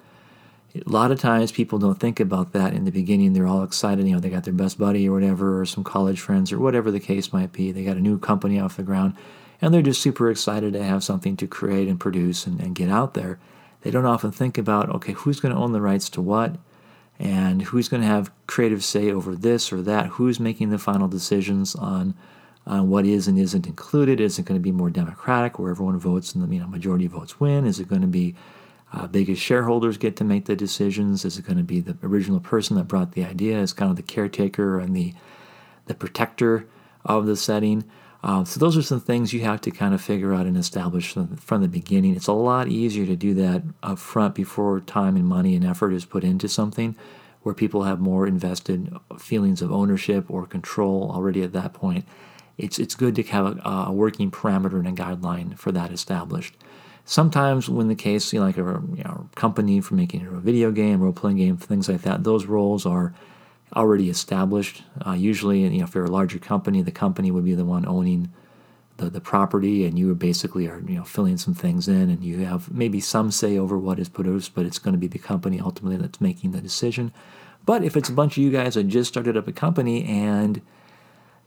A 0.73 0.89
lot 0.89 1.11
of 1.11 1.19
times 1.19 1.51
people 1.51 1.79
don't 1.79 1.99
think 1.99 2.21
about 2.21 2.53
that 2.53 2.73
in 2.73 2.85
the 2.85 2.91
beginning. 2.91 3.33
They're 3.33 3.47
all 3.47 3.63
excited, 3.63 4.07
you 4.07 4.13
know, 4.13 4.21
they 4.21 4.29
got 4.29 4.45
their 4.45 4.53
best 4.53 4.77
buddy 4.77 5.09
or 5.09 5.11
whatever, 5.11 5.59
or 5.59 5.65
some 5.65 5.83
college 5.83 6.21
friends 6.21 6.53
or 6.53 6.59
whatever 6.59 6.91
the 6.91 6.99
case 6.99 7.33
might 7.33 7.51
be. 7.51 7.73
They 7.73 7.83
got 7.83 7.97
a 7.97 8.01
new 8.01 8.17
company 8.17 8.57
off 8.57 8.77
the 8.77 8.83
ground 8.83 9.15
and 9.61 9.73
they're 9.73 9.81
just 9.81 10.01
super 10.01 10.31
excited 10.31 10.71
to 10.73 10.83
have 10.83 11.03
something 11.03 11.35
to 11.37 11.47
create 11.47 11.89
and 11.89 11.99
produce 11.99 12.47
and, 12.47 12.61
and 12.61 12.73
get 12.73 12.89
out 12.89 13.15
there 13.15 13.37
they 13.81 13.91
don't 13.91 14.05
often 14.05 14.31
think 14.31 14.57
about 14.57 14.89
okay, 14.89 15.13
who's 15.13 15.39
going 15.39 15.53
to 15.53 15.59
own 15.59 15.71
the 15.71 15.81
rights 15.81 16.09
to 16.11 16.21
what, 16.21 16.57
and 17.19 17.61
who's 17.63 17.89
going 17.89 18.01
to 18.01 18.07
have 18.07 18.31
creative 18.47 18.83
say 18.83 19.11
over 19.11 19.35
this 19.35 19.71
or 19.71 19.81
that, 19.81 20.07
who's 20.07 20.39
making 20.39 20.69
the 20.69 20.79
final 20.79 21.07
decisions 21.07 21.75
on 21.75 22.15
on 22.65 22.89
what 22.89 23.05
is 23.05 23.27
and 23.27 23.39
isn't 23.39 23.65
included. 23.65 24.19
Is 24.19 24.37
it 24.37 24.45
going 24.45 24.59
to 24.59 24.63
be 24.63 24.71
more 24.71 24.89
democratic, 24.89 25.57
where 25.57 25.71
everyone 25.71 25.97
votes 25.97 26.33
and 26.33 26.43
the 26.43 26.53
you 26.53 26.61
know, 26.61 26.67
majority 26.67 27.07
votes 27.07 27.39
win? 27.39 27.65
Is 27.65 27.79
it 27.79 27.87
going 27.87 28.01
to 28.01 28.07
be 28.07 28.35
uh, 28.93 29.07
biggest 29.07 29.41
shareholders 29.41 29.97
get 29.97 30.15
to 30.17 30.23
make 30.23 30.45
the 30.45 30.55
decisions? 30.55 31.25
Is 31.25 31.37
it 31.37 31.45
going 31.45 31.57
to 31.57 31.63
be 31.63 31.79
the 31.79 31.97
original 32.03 32.39
person 32.39 32.75
that 32.75 32.87
brought 32.87 33.13
the 33.13 33.23
idea 33.23 33.57
as 33.57 33.73
kind 33.73 33.89
of 33.89 33.97
the 33.97 34.03
caretaker 34.03 34.79
and 34.79 34.95
the 34.95 35.13
the 35.87 35.95
protector 35.95 36.67
of 37.03 37.25
the 37.25 37.35
setting? 37.35 37.83
Um, 38.23 38.45
so 38.45 38.59
those 38.59 38.77
are 38.77 38.83
some 38.83 38.99
things 38.99 39.33
you 39.33 39.41
have 39.41 39.61
to 39.61 39.71
kind 39.71 39.93
of 39.93 40.01
figure 40.01 40.33
out 40.33 40.45
and 40.45 40.55
establish 40.55 41.13
from, 41.13 41.35
from 41.37 41.61
the 41.61 41.67
beginning. 41.67 42.15
It's 42.15 42.27
a 42.27 42.33
lot 42.33 42.67
easier 42.67 43.05
to 43.07 43.15
do 43.15 43.33
that 43.35 43.63
up 43.81 43.97
front 43.97 44.35
before 44.35 44.79
time 44.79 45.15
and 45.15 45.25
money 45.25 45.55
and 45.55 45.65
effort 45.65 45.91
is 45.91 46.05
put 46.05 46.23
into 46.23 46.47
something 46.47 46.95
where 47.41 47.55
people 47.55 47.83
have 47.83 47.99
more 47.99 48.27
invested 48.27 48.95
feelings 49.17 49.61
of 49.63 49.71
ownership 49.71 50.25
or 50.29 50.45
control 50.45 51.11
already 51.11 51.41
at 51.41 51.53
that 51.53 51.73
point. 51.73 52.05
It's, 52.57 52.77
it's 52.77 52.93
good 52.93 53.15
to 53.15 53.23
have 53.23 53.57
a, 53.65 53.69
a 53.87 53.91
working 53.91 54.29
parameter 54.29 54.85
and 54.85 54.87
a 54.87 55.03
guideline 55.03 55.57
for 55.57 55.71
that 55.71 55.91
established. 55.91 56.55
Sometimes, 57.03 57.67
when 57.67 57.87
the 57.87 57.95
case, 57.95 58.31
you 58.31 58.39
know, 58.39 58.45
like 58.45 58.57
a 58.57 58.81
you 58.95 59.03
know, 59.03 59.27
company 59.33 59.81
for 59.81 59.95
making 59.95 60.27
a 60.27 60.29
video 60.39 60.69
game, 60.69 61.01
role 61.01 61.11
playing 61.11 61.37
game, 61.37 61.57
things 61.57 61.89
like 61.89 62.03
that, 62.03 62.23
those 62.23 62.45
roles 62.45 62.85
are 62.85 63.15
already 63.75 64.09
established. 64.09 64.83
Uh, 65.05 65.13
usually, 65.13 65.61
you 65.61 65.79
know, 65.79 65.83
if 65.83 65.95
you're 65.95 66.05
a 66.05 66.11
larger 66.11 66.39
company, 66.39 66.81
the 66.81 66.91
company 66.91 67.31
would 67.31 67.45
be 67.45 67.55
the 67.55 67.65
one 67.65 67.85
owning 67.87 68.31
the, 68.97 69.09
the 69.09 69.21
property, 69.21 69.85
and 69.85 69.97
you 69.97 70.13
basically 70.15 70.67
are 70.67 70.81
you 70.87 70.95
know 70.95 71.03
filling 71.03 71.37
some 71.37 71.53
things 71.53 71.87
in, 71.87 72.09
and 72.09 72.23
you 72.23 72.39
have 72.39 72.71
maybe 72.71 72.99
some 72.99 73.31
say 73.31 73.57
over 73.57 73.77
what 73.77 73.99
is 73.99 74.09
produced, 74.09 74.53
but 74.53 74.65
it's 74.65 74.79
going 74.79 74.93
to 74.93 74.99
be 74.99 75.07
the 75.07 75.19
company 75.19 75.59
ultimately 75.59 75.97
that's 75.97 76.21
making 76.21 76.51
the 76.51 76.61
decision. 76.61 77.11
But 77.65 77.83
if 77.83 77.95
it's 77.95 78.09
a 78.09 78.13
bunch 78.13 78.37
of 78.37 78.43
you 78.43 78.51
guys 78.51 78.73
that 78.73 78.85
just 78.85 79.09
started 79.09 79.37
up 79.37 79.47
a 79.47 79.51
company 79.51 80.03
and 80.05 80.61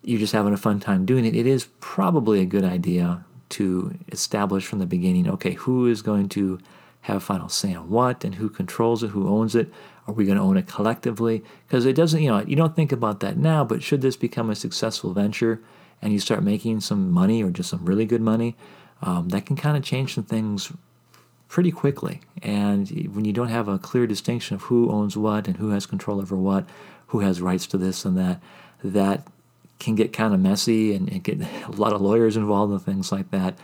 you're 0.03 0.21
just 0.21 0.33
having 0.33 0.53
a 0.53 0.59
fun 0.59 0.81
time 0.81 1.05
doing 1.05 1.25
it, 1.25 1.35
it 1.35 1.47
is 1.47 1.69
probably 1.81 2.41
a 2.41 2.47
good 2.47 2.65
idea 2.65 3.25
to 3.51 3.95
establish 4.13 4.67
from 4.67 4.79
the 4.79 4.87
beginning 4.87 5.29
okay, 5.29 5.53
who 5.53 5.87
is 5.87 6.03
going 6.03 6.29
to 6.31 6.59
have 7.03 7.23
final 7.23 7.49
say 7.49 7.75
on 7.75 7.91
what 7.91 8.25
and 8.25 8.37
who 8.37 8.49
controls 8.49 9.03
it, 9.03 9.09
who 9.09 9.29
owns 9.29 9.55
it. 9.55 9.73
Are 10.07 10.15
we 10.15 10.25
going 10.25 10.37
to 10.37 10.43
own 10.45 10.57
it 10.57 10.67
collectively? 10.67 11.43
Because 11.67 11.87
it 11.87 11.97
doesn't, 11.97 12.21
you 12.21 12.29
know, 12.29 12.41
you 12.47 12.57
don't 12.57 12.77
think 12.77 12.93
about 12.93 13.21
that 13.21 13.39
now, 13.39 13.65
but 13.65 13.83
should 13.83 14.03
this 14.03 14.17
become 14.17 14.51
a 14.51 14.55
successful 14.55 15.13
venture 15.13 15.61
and 16.03 16.13
you 16.13 16.21
start 16.21 16.43
making 16.43 16.81
some 16.81 17.11
money 17.11 17.43
or 17.43 17.51
just 17.51 17.71
some 17.71 17.85
really 17.85 18.05
good 18.05 18.21
money, 18.21 18.57
um, 19.03 19.31
that 19.31 19.47
can 19.47 19.57
kind 19.57 19.77
of 19.77 19.83
change 19.83 20.15
some 20.15 20.25
things 20.25 20.73
pretty 21.49 21.71
quickly. 21.71 22.21
And 22.43 22.89
when 23.15 23.25
you 23.25 23.33
don't 23.33 23.49
have 23.49 23.69
a 23.69 23.79
clear 23.79 24.07
distinction 24.07 24.57
of 24.57 24.63
who 24.63 24.91
owns 24.91 25.17
what 25.17 25.47
and 25.47 25.57
who 25.57 25.71
has 25.71 25.87
control 25.87 26.21
over 26.21 26.37
what, 26.37 26.69
who 27.09 27.21
has 27.21 27.41
rights 27.41 27.67
to 27.69 27.79
this 27.79 28.05
and 28.05 28.19
that, 28.19 28.43
that 28.83 29.27
can 29.79 29.95
get 29.95 30.13
kind 30.13 30.35
of 30.35 30.41
messy 30.41 30.95
and, 30.95 31.09
and 31.11 31.23
get 31.23 31.41
a 31.67 31.71
lot 31.71 31.93
of 31.93 32.01
lawyers 32.01 32.37
involved 32.37 32.73
and 32.73 32.83
things 32.83 33.11
like 33.11 33.31
that. 33.31 33.57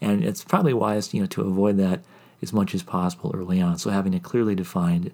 And 0.00 0.24
it's 0.24 0.44
probably 0.44 0.74
wise, 0.74 1.14
you 1.14 1.20
know, 1.20 1.26
to 1.28 1.42
avoid 1.42 1.78
that 1.78 2.00
as 2.42 2.52
much 2.52 2.74
as 2.74 2.82
possible 2.82 3.32
early 3.34 3.60
on. 3.60 3.78
So 3.78 3.90
having 3.90 4.14
a 4.14 4.20
clearly 4.20 4.54
defined 4.54 5.12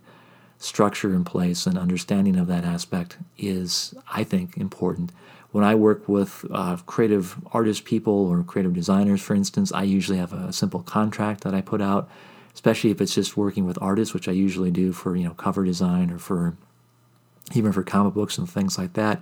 structure 0.63 1.13
in 1.13 1.25
place 1.25 1.67
and 1.67 1.77
understanding 1.77 2.37
of 2.37 2.47
that 2.47 2.65
aspect 2.65 3.19
is, 3.37 3.95
I 4.13 4.23
think, 4.23 4.57
important. 4.57 5.11
When 5.51 5.65
I 5.65 5.75
work 5.75 6.09
with 6.09 6.45
uh, 6.51 6.77
creative 6.87 7.37
artist 7.53 7.85
people 7.85 8.27
or 8.29 8.43
creative 8.43 8.73
designers, 8.73 9.21
for 9.21 9.35
instance, 9.35 9.73
I 9.73 9.83
usually 9.83 10.19
have 10.19 10.33
a 10.33 10.53
simple 10.53 10.83
contract 10.83 11.43
that 11.43 11.53
I 11.53 11.61
put 11.61 11.83
out, 11.83 12.09
especially 12.55 12.91
if 12.91 13.01
it's 13.01 13.15
just 13.15 13.37
working 13.37 13.67
with 13.67 13.77
artists, 13.83 14.15
which 14.15 14.29
I 14.29 14.33
usually 14.33 14.71
do 14.71 14.93
for 14.93 15.17
you 15.17 15.25
know 15.25 15.35
cover 15.35 15.65
design 15.65 16.11
or 16.11 16.19
for 16.19 16.57
even 17.55 17.73
for 17.73 17.83
comic 17.83 18.15
books 18.15 18.39
and 18.39 18.49
things 18.49 18.79
like 18.79 18.95
that. 18.95 19.21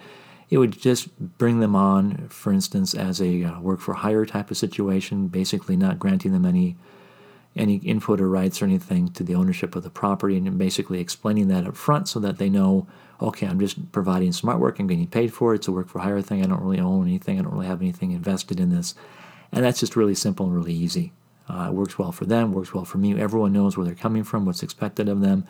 It 0.51 0.59
would 0.59 0.79
just 0.79 1.17
bring 1.39 1.61
them 1.61 1.75
on, 1.75 2.29
for 2.29 2.53
instance, 2.53 2.95
as 2.95 3.21
a 3.21 3.45
uh, 3.45 3.61
work 3.61 3.81
for 3.81 3.95
hire 3.95 4.27
type 4.27 4.51
of 4.51 4.57
situation, 4.57 5.29
basically 5.29 5.77
not 5.77 5.99
granting 5.99 6.33
them 6.33 6.45
any 6.45 6.77
any 7.57 7.77
input 7.77 8.21
or 8.21 8.29
rights 8.29 8.63
or 8.63 8.65
anything 8.65 9.09
to 9.09 9.25
the 9.25 9.35
ownership 9.35 9.75
of 9.75 9.83
the 9.83 9.91
property, 9.91 10.37
and 10.37 10.59
basically 10.59 11.01
explaining 11.01 11.49
that 11.49 11.67
up 11.67 11.77
front 11.77 12.09
so 12.09 12.21
that 12.21 12.39
they 12.39 12.49
know, 12.49 12.87
okay, 13.21 13.47
I'm 13.47 13.59
just 13.59 13.91
providing 13.93 14.33
smart 14.33 14.61
work, 14.61 14.79
I'm 14.79 14.87
getting 14.87 15.09
paid 15.09 15.33
for 15.33 15.53
it, 15.53 15.57
it's 15.57 15.69
a 15.69 15.73
work 15.73 15.89
for 15.89 15.99
hire 15.99 16.23
thing, 16.23 16.43
I 16.43 16.47
don't 16.47 16.63
really 16.63 16.81
own 16.81 17.09
anything, 17.09 17.39
I 17.39 17.43
don't 17.43 17.53
really 17.53 17.67
have 17.67 17.83
anything 17.83 18.13
invested 18.13 18.61
in 18.61 18.71
this. 18.71 18.95
And 19.53 19.65
that's 19.65 19.81
just 19.81 19.97
really 19.97 20.15
simple 20.15 20.47
and 20.47 20.55
really 20.55 20.73
easy. 20.73 21.13
Uh, 21.49 21.67
it 21.69 21.75
works 21.75 21.99
well 21.99 22.13
for 22.13 22.25
them, 22.25 22.53
works 22.53 22.73
well 22.73 22.85
for 22.85 22.99
me. 22.99 23.21
Everyone 23.21 23.53
knows 23.53 23.77
where 23.77 23.85
they're 23.85 23.95
coming 23.97 24.23
from, 24.23 24.47
what's 24.47 24.63
expected 24.63 25.09
of 25.09 25.21
them, 25.21 25.45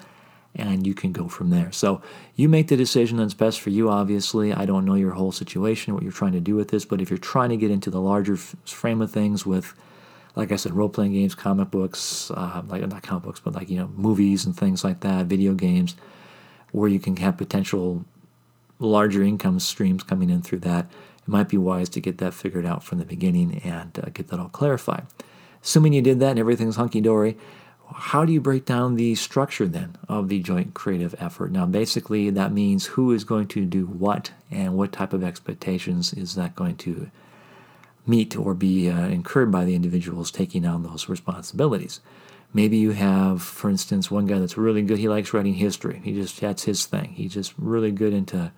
and 0.55 0.87
you 0.87 0.95
can 0.95 1.13
go 1.13 1.29
from 1.29 1.51
there. 1.51 1.71
So 1.71 2.01
you 2.35 2.49
make 2.49 2.69
the 2.69 2.77
decision 2.77 3.19
that's 3.19 3.35
best 3.35 3.61
for 3.61 3.69
you, 3.69 3.91
obviously. 3.91 4.55
I 4.55 4.65
don't 4.65 4.87
know 4.87 4.95
your 4.95 5.13
whole 5.13 5.33
situation, 5.33 5.93
what 5.93 6.03
you're 6.03 6.13
trying 6.13 6.33
to 6.33 6.41
do 6.41 6.57
with 6.57 6.69
this, 6.69 6.87
but 6.87 7.03
if 7.03 7.11
you're 7.11 7.19
trying 7.19 7.51
to 7.51 7.59
get 7.59 7.71
into 7.71 7.91
the 7.91 8.01
larger 8.01 8.35
f- 8.35 8.57
frame 8.65 9.03
of 9.03 9.13
things 9.13 9.45
with 9.45 9.75
like 10.37 10.53
I 10.53 10.57
said, 10.57 10.73
role 10.73 10.89
playing 10.89 11.13
games, 11.13 11.35
comic 11.35 11.71
books, 11.71 12.31
uh, 12.31 12.63
like 12.69 12.87
not 12.89 13.03
comic 13.03 13.25
books, 13.25 13.41
but 13.41 13.55
like 13.55 13.71
you 13.71 13.79
know 13.79 13.89
movies 13.95 14.45
and 14.47 14.57
things 14.57 14.85
like 14.85 15.01
that, 15.01 15.27
video 15.27 15.55
games, 15.55 15.97
where 16.73 16.89
you 16.89 17.01
can 17.01 17.17
have 17.17 17.37
potential 17.37 18.05
larger 18.79 19.23
income 19.23 19.61
streams 19.61 20.03
coming 20.03 20.31
in 20.31 20.43
through 20.43 20.61
that. 20.61 20.87
It 21.23 21.29
might 21.29 21.49
be 21.49 21.59
wise 21.59 21.89
to 21.91 22.01
get 22.01 22.19
that 22.19 22.35
figured 22.35 22.65
out 22.65 22.83
from 22.83 22.99
the 22.99 23.05
beginning 23.05 23.61
and 23.65 23.99
uh, 23.99 24.11
get 24.13 24.29
that 24.29 24.41
all 24.41 24.49
clarified. 24.49 25.07
Assuming 25.63 25.93
you 25.93 26.03
did 26.03 26.21
that 26.21 26.31
and 26.31 26.39
everything's 26.39 26.77
hunky 26.77 27.01
dory, 27.03 27.37
how 27.95 28.25
do 28.25 28.33
you 28.33 28.41
break 28.41 28.65
down 28.65 28.95
the 28.95 29.15
structure 29.15 29.67
then 29.67 29.97
of 30.09 30.29
the 30.29 30.41
joint 30.41 30.75
creative 30.75 31.15
effort? 31.19 31.51
Now, 31.51 31.67
basically, 31.67 32.31
that 32.31 32.53
means 32.53 32.87
who 32.87 33.13
is 33.13 33.25
going 33.25 33.49
to 33.49 33.65
do 33.65 33.87
what 33.87 34.33
and 34.51 34.77
what 34.77 34.93
type 34.93 35.13
of 35.13 35.25
expectations 35.25 36.13
is 36.13 36.35
that 36.37 36.55
going 36.55 36.77
to 36.77 37.11
meet 38.07 38.37
or 38.37 38.55
be 38.55 38.91
uh, 38.91 39.07
incurred 39.09 39.51
by 39.51 39.65
the 39.65 39.75
individuals 39.75 40.31
taking 40.31 40.67
on 40.67 40.83
those 40.83 41.09
responsibilities. 41.09 42.01
Maybe 42.53 42.79
you 42.79 42.91
have, 42.93 43.43
for 43.43 43.71
instance, 43.71 44.11
one 44.11 44.27
guy 44.27 44.39
that's 44.39 44.57
really 44.57 44.83
good. 44.83 44.99
He 44.99 45.09
likes 45.09 45.33
writing 45.33 45.55
history. 45.55 46.01
He 46.03 46.15
just 46.15 46.41
that's 46.41 46.65
his 46.65 46.85
thing. 46.87 47.11
He's 47.11 47.35
just 47.35 47.55
really 47.57 47.93
good 47.93 48.13
into 48.13 48.53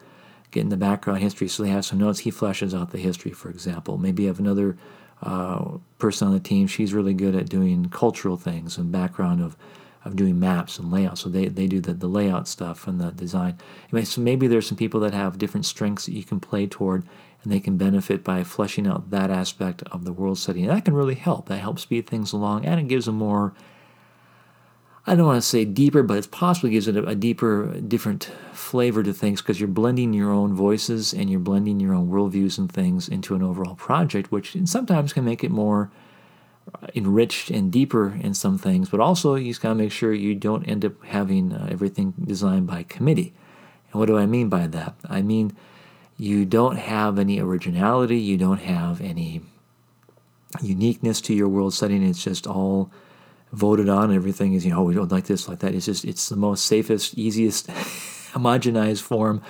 getting 0.51 0.71
the 0.71 0.77
background 0.77 1.21
history. 1.21 1.49
So 1.49 1.63
they 1.63 1.69
have 1.71 1.85
some 1.85 1.99
notes. 1.99 2.21
He 2.21 2.31
fleshes 2.31 2.79
out 2.79 2.91
the 2.91 2.99
history, 2.99 3.33
for 3.33 3.51
example. 3.51 3.99
Maybe 3.99 4.23
you 4.23 4.29
have 4.29 4.39
another 4.39 4.79
uh, 5.23 5.79
person 5.99 6.29
on 6.29 6.35
the 6.35 6.41
team. 6.41 6.67
She's 6.67 6.95
really 6.95 7.15
good 7.15 7.35
at 7.35 7.49
doing 7.49 7.91
cultural 7.91 8.37
things 8.37 8.79
and 8.79 8.91
background 8.91 9.43
of 9.43 9.57
of 10.05 10.17
doing 10.17 10.39
maps 10.39 10.79
and 10.79 10.91
layouts. 10.91 11.21
So 11.21 11.29
they, 11.29 11.47
they 11.47 11.67
do 11.67 11.81
the, 11.81 11.95
the 11.95 12.09
layout 12.09 12.49
stuff 12.49 12.87
and 12.87 13.01
the 13.01 13.13
design. 13.13 13.59
Anyway, 13.85 14.05
so 14.05 14.21
maybe 14.21 14.47
there's 14.49 14.67
some 14.67 14.77
people 14.77 15.01
that 15.01 15.15
have 15.15 15.39
different 15.39 15.65
strengths 15.67 16.07
that 16.07 16.13
you 16.13 16.25
can 16.25 16.41
play 16.41 16.67
toward 16.67 17.05
and 17.43 17.53
they 17.53 17.61
can 17.61 17.77
benefit 17.77 18.23
by 18.23 18.45
fleshing 18.45 18.87
out 18.87 19.11
that 19.11 19.31
aspect 19.31 19.83
of 19.91 20.05
the 20.05 20.13
world 20.13 20.39
setting. 20.39 20.65
And 20.65 20.77
that 20.77 20.85
can 20.85 20.95
really 20.95 21.15
help. 21.15 21.49
That 21.49 21.59
helps 21.59 21.83
speed 21.83 22.07
things 22.07 22.33
along 22.33 22.65
and 22.65 22.81
it 22.81 22.89
gives 22.89 23.09
a 23.09 23.13
more 23.13 23.55
I 25.05 25.17
don't 25.17 25.27
want 25.27 25.43
to 25.43 25.49
say 25.49 25.65
deeper, 25.65 26.05
but 26.05 26.17
it 26.17 26.31
possibly 26.31 26.71
gives 26.71 26.87
it 26.87 26.97
a, 26.97 27.05
a 27.05 27.15
deeper, 27.17 27.81
different 27.81 28.31
flavor 28.53 29.03
to 29.03 29.13
things 29.13 29.43
because 29.43 29.59
you're 29.59 29.69
blending 29.69 30.13
your 30.13 30.31
own 30.31 30.55
voices 30.55 31.13
and 31.13 31.29
you're 31.29 31.41
blending 31.41 31.81
your 31.81 31.93
own 31.93 32.09
worldviews 32.09 32.57
and 32.57 32.71
things 32.71 33.09
into 33.09 33.35
an 33.35 33.43
overall 33.43 33.75
project, 33.75 34.31
which 34.31 34.57
sometimes 34.65 35.13
can 35.13 35.25
make 35.25 35.43
it 35.43 35.51
more 35.51 35.91
enriched 36.95 37.51
and 37.51 37.73
deeper 37.73 38.15
in 38.21 38.33
some 38.33 38.59
things. 38.59 38.91
But 38.91 39.01
also, 39.01 39.35
you 39.35 39.51
just 39.51 39.61
got 39.61 39.71
to 39.71 39.75
make 39.75 39.91
sure 39.91 40.13
you 40.13 40.37
don't 40.37 40.65
end 40.65 40.85
up 40.85 41.05
having 41.05 41.53
uh, 41.53 41.69
everything 41.69 42.15
designed 42.25 42.69
by 42.69 42.85
committee. 42.85 43.35
And 43.91 43.99
what 43.99 44.07
do 44.07 44.17
I 44.17 44.27
mean 44.27 44.49
by 44.49 44.69
that? 44.69 44.95
I 45.09 45.21
mean 45.23 45.57
you 46.17 46.45
don't 46.45 46.77
have 46.77 47.19
any 47.19 47.41
originality, 47.41 48.19
you 48.19 48.37
don't 48.37 48.61
have 48.61 49.01
any 49.01 49.43
uniqueness 50.61 51.21
to 51.23 51.35
your 51.35 51.49
world 51.49 51.75
setting. 51.75 52.03
It's 52.03 52.23
just 52.23 52.47
all 52.47 52.91
voted 53.53 53.89
on. 53.89 54.13
Everything 54.13 54.55
is, 54.55 54.65
you 54.65 54.73
know, 54.73 54.81
oh, 54.81 54.85
we 54.85 54.95
don't 54.95 55.11
like 55.11 55.25
this, 55.25 55.49
like 55.49 55.61
that. 55.61 55.75
It's 55.75 55.87
just, 55.87 56.05
it's 56.05 56.29
the 56.29 56.37
most 56.37 56.67
safest, 56.67 57.17
easiest, 57.17 57.67
homogenized 58.33 59.03
form 59.03 59.43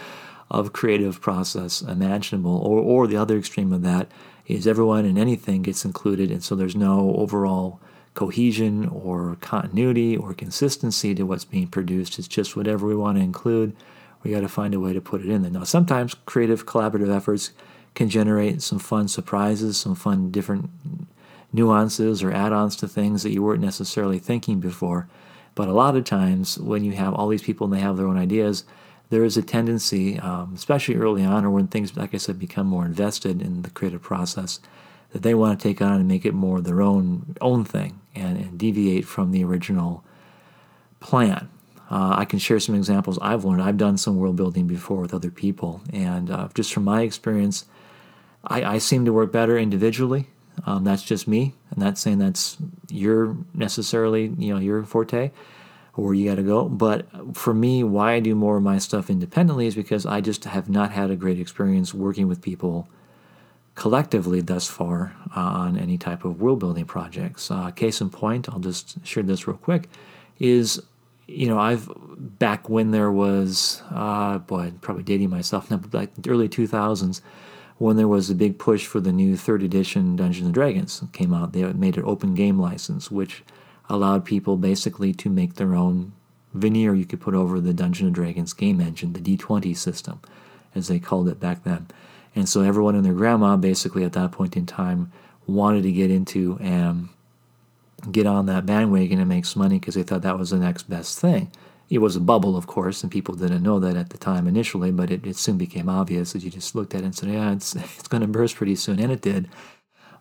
of 0.51 0.73
creative 0.73 1.21
process 1.21 1.83
imaginable. 1.83 2.59
Or, 2.59 2.81
or 2.81 3.07
the 3.07 3.17
other 3.17 3.39
extreme 3.39 3.73
of 3.73 3.83
that 3.83 4.11
is 4.47 4.67
everyone 4.67 5.05
and 5.05 5.19
anything 5.19 5.63
gets 5.63 5.85
included, 5.85 6.31
and 6.31 6.43
so 6.43 6.55
there's 6.55 6.77
no 6.77 7.15
overall 7.17 7.81
cohesion 8.15 8.87
or 8.89 9.37
continuity 9.41 10.17
or 10.17 10.35
consistency 10.35 11.15
to 11.15 11.23
what's 11.23 11.45
being 11.45 11.69
produced. 11.69 12.19
It's 12.19 12.29
just 12.29 12.57
whatever 12.57 12.87
we 12.87 12.95
want 12.95 13.17
to 13.17 13.25
include 13.25 13.75
we 14.23 14.31
got 14.31 14.41
to 14.41 14.49
find 14.49 14.75
a 14.75 14.81
way 14.81 14.93
to 14.93 15.01
put 15.01 15.21
it 15.21 15.29
in 15.29 15.43
there. 15.43 15.51
Now, 15.51 15.65
sometimes 15.65 16.15
creative 16.15 16.67
collaborative 16.67 17.15
efforts 17.15 17.53
can 17.95 18.09
generate 18.09 18.63
some 18.63 18.79
fun 18.79 19.09
surprises, 19.09 19.77
some 19.77 19.95
fun 19.95 20.31
different 20.31 20.71
nuances 21.53 22.23
or 22.23 22.33
add 22.33 22.53
ons 22.53 22.77
to 22.77 22.89
things 22.89 23.23
that 23.23 23.33
you 23.33 23.43
weren't 23.43 23.61
necessarily 23.61 24.19
thinking 24.19 24.61
before. 24.61 25.09
But 25.55 25.69
a 25.69 25.73
lot 25.73 25.97
of 25.97 26.05
times, 26.05 26.59
when 26.59 26.85
you 26.85 26.93
have 26.93 27.13
all 27.13 27.29
these 27.29 27.43
people 27.43 27.67
and 27.67 27.75
they 27.75 27.81
have 27.81 27.97
their 27.97 28.07
own 28.07 28.17
ideas, 28.17 28.65
there 29.11 29.25
is 29.25 29.37
a 29.37 29.43
tendency, 29.43 30.19
um, 30.19 30.53
especially 30.55 30.97
early 30.97 31.23
on, 31.23 31.45
or 31.45 31.51
when 31.51 31.67
things, 31.67 31.95
like 31.95 32.15
I 32.15 32.17
said, 32.17 32.39
become 32.39 32.67
more 32.67 32.87
invested 32.87 33.43
in 33.43 33.61
the 33.61 33.71
creative 33.71 34.01
process, 34.01 34.61
that 35.11 35.23
they 35.23 35.35
want 35.35 35.61
to 35.61 35.63
take 35.63 35.83
on 35.83 35.97
and 35.97 36.09
make 36.09 36.25
it 36.25 36.33
more 36.33 36.63
their 36.63 36.81
own 36.81 37.37
own 37.43 37.65
thing 37.65 38.01
and, 38.15 38.39
and 38.39 38.59
deviate 38.59 39.05
from 39.05 39.31
the 39.31 39.45
original 39.45 40.03
plan. 41.01 41.51
Uh, 41.93 42.15
I 42.17 42.25
can 42.25 42.39
share 42.39 42.59
some 42.59 42.75
examples 42.75 43.19
I've 43.21 43.45
learned. 43.45 43.61
I've 43.61 43.77
done 43.77 43.99
some 43.99 44.17
world 44.17 44.35
building 44.37 44.67
before 44.67 45.03
with 45.03 45.13
other 45.13 45.31
people, 45.31 45.83
and 45.93 46.31
uh, 46.31 46.49
just 46.55 46.73
from 46.73 46.85
my 46.85 47.03
experience, 47.03 47.67
I, 48.45 48.65
I, 48.65 48.79
seem 48.79 49.05
to 49.05 49.13
work 49.13 49.31
better 49.31 49.59
individually. 49.59 50.29
Um, 50.65 50.85
that's 50.85 51.03
just 51.03 51.29
me. 51.29 51.53
I'm 51.71 51.83
not 51.83 51.99
saying 51.99 52.17
that's 52.17 52.57
your 52.89 53.37
necessarily 53.53 54.33
you 54.39 54.55
know 54.55 54.59
your 54.59 54.85
forte 54.85 55.33
or 55.95 56.15
you 56.15 56.27
got 56.27 56.37
to 56.37 56.43
go. 56.43 56.67
But 56.67 57.07
for 57.37 57.53
me, 57.53 57.85
why 57.85 58.15
I 58.15 58.21
do 58.21 58.35
more 58.35 58.57
of 58.57 58.63
my 58.63 58.79
stuff 58.79 59.11
independently 59.11 59.67
is 59.67 59.75
because 59.75 60.07
I 60.07 60.23
just 60.23 60.45
have 60.45 60.71
not 60.71 60.93
had 60.93 61.11
a 61.11 61.17
great 61.17 61.39
experience 61.39 61.93
working 61.93 62.27
with 62.27 62.41
people 62.41 62.89
collectively 63.75 64.41
thus 64.41 64.67
far 64.67 65.15
uh, 65.37 65.41
on 65.41 65.79
any 65.79 65.99
type 65.99 66.25
of 66.25 66.41
world 66.41 66.59
building 66.59 66.87
projects. 66.87 67.51
Uh, 67.51 67.71
case 67.71 68.01
in 68.01 68.09
point, 68.09 68.49
I'll 68.49 68.59
just 68.59 69.05
share 69.07 69.23
this 69.23 69.47
real 69.47 69.57
quick, 69.57 69.89
is 70.39 70.83
you 71.27 71.49
know, 71.49 71.59
I've 71.59 71.89
back 72.39 72.69
when 72.69 72.91
there 72.91 73.11
was, 73.11 73.83
uh, 73.91 74.39
boy, 74.39 74.73
probably 74.81 75.03
dating 75.03 75.31
myself 75.31 75.71
now, 75.71 75.79
but 75.79 75.95
like 75.95 76.11
early 76.27 76.49
2000s, 76.49 77.21
when 77.79 77.97
there 77.97 78.09
was 78.09 78.31
a 78.31 78.35
big 78.35 78.59
push 78.59 78.87
for 78.87 79.01
the 79.01 79.13
new 79.13 79.37
third 79.37 79.63
edition 79.63 80.15
Dungeons 80.17 80.47
and 80.47 80.55
Dragons 80.55 81.03
came 81.13 81.35
out, 81.35 81.53
they 81.53 81.65
made 81.73 81.97
an 81.97 82.05
open 82.05 82.35
game 82.35 82.59
license, 82.59 83.11
which 83.11 83.43
allowed 83.89 84.25
people 84.25 84.57
basically 84.57 85.13
to 85.15 85.29
make 85.29 85.55
their 85.55 85.75
own 85.75 86.13
veneer 86.55 86.95
you 86.95 87.05
could 87.05 87.21
put 87.21 87.35
over 87.35 87.61
the 87.61 87.75
Dungeons 87.75 88.07
and 88.07 88.15
Dragons 88.15 88.53
game 88.53 88.81
engine, 88.81 89.13
the 89.13 89.21
D20 89.21 89.77
system, 89.77 90.21
as 90.75 90.89
they 90.89 90.99
called 90.99 91.29
it 91.29 91.41
back 91.41 91.65
then. 91.65 91.89
And 92.35 92.49
so 92.49 92.63
everyone 92.63 92.95
and 92.95 93.05
their 93.05 93.13
grandma, 93.13 93.57
basically 93.57 94.05
at 94.05 94.13
that 94.13 94.33
point 94.33 94.57
in 94.57 94.67
time, 94.67 95.13
wanted 95.47 95.83
to 95.83 95.93
get 95.93 96.11
into 96.11 96.59
and 96.61 97.09
get 98.11 98.27
on 98.27 98.47
that 98.47 98.67
bandwagon 98.67 99.21
and 99.21 99.29
makes 99.29 99.55
money 99.55 99.79
because 99.79 99.95
they 99.95 100.03
thought 100.03 100.23
that 100.23 100.39
was 100.39 100.51
the 100.51 100.59
next 100.59 100.85
best 100.85 101.19
thing. 101.19 101.51
It 101.89 101.99
was 101.99 102.17
a 102.17 102.21
bubble, 102.21 102.57
of 102.57 102.67
course, 102.67 103.03
and 103.03 103.13
people 103.13 103.35
didn't 103.35 103.63
know 103.63 103.79
that 103.79 103.97
at 103.97 104.11
the 104.11 104.19
time 104.19 104.47
initially, 104.47 104.91
but 104.91 105.11
it, 105.11 105.27
it 105.27 105.37
soon 105.37 105.59
became 105.59 105.89
obvious 105.89 106.35
as 106.35 106.45
you 106.45 106.51
just 106.51 106.75
looked 106.75 106.95
at 106.95 107.03
it 107.03 107.05
and 107.05 107.15
said, 107.15 107.29
yeah, 107.29 107.53
it's, 107.53 107.75
it's 107.99 108.09
going 108.09 108.23
to 108.23 108.27
burst 108.27 108.57
pretty 108.57 108.77
soon, 108.77 108.99
and 108.99 109.13
it 109.13 109.21
did. 109.21 109.49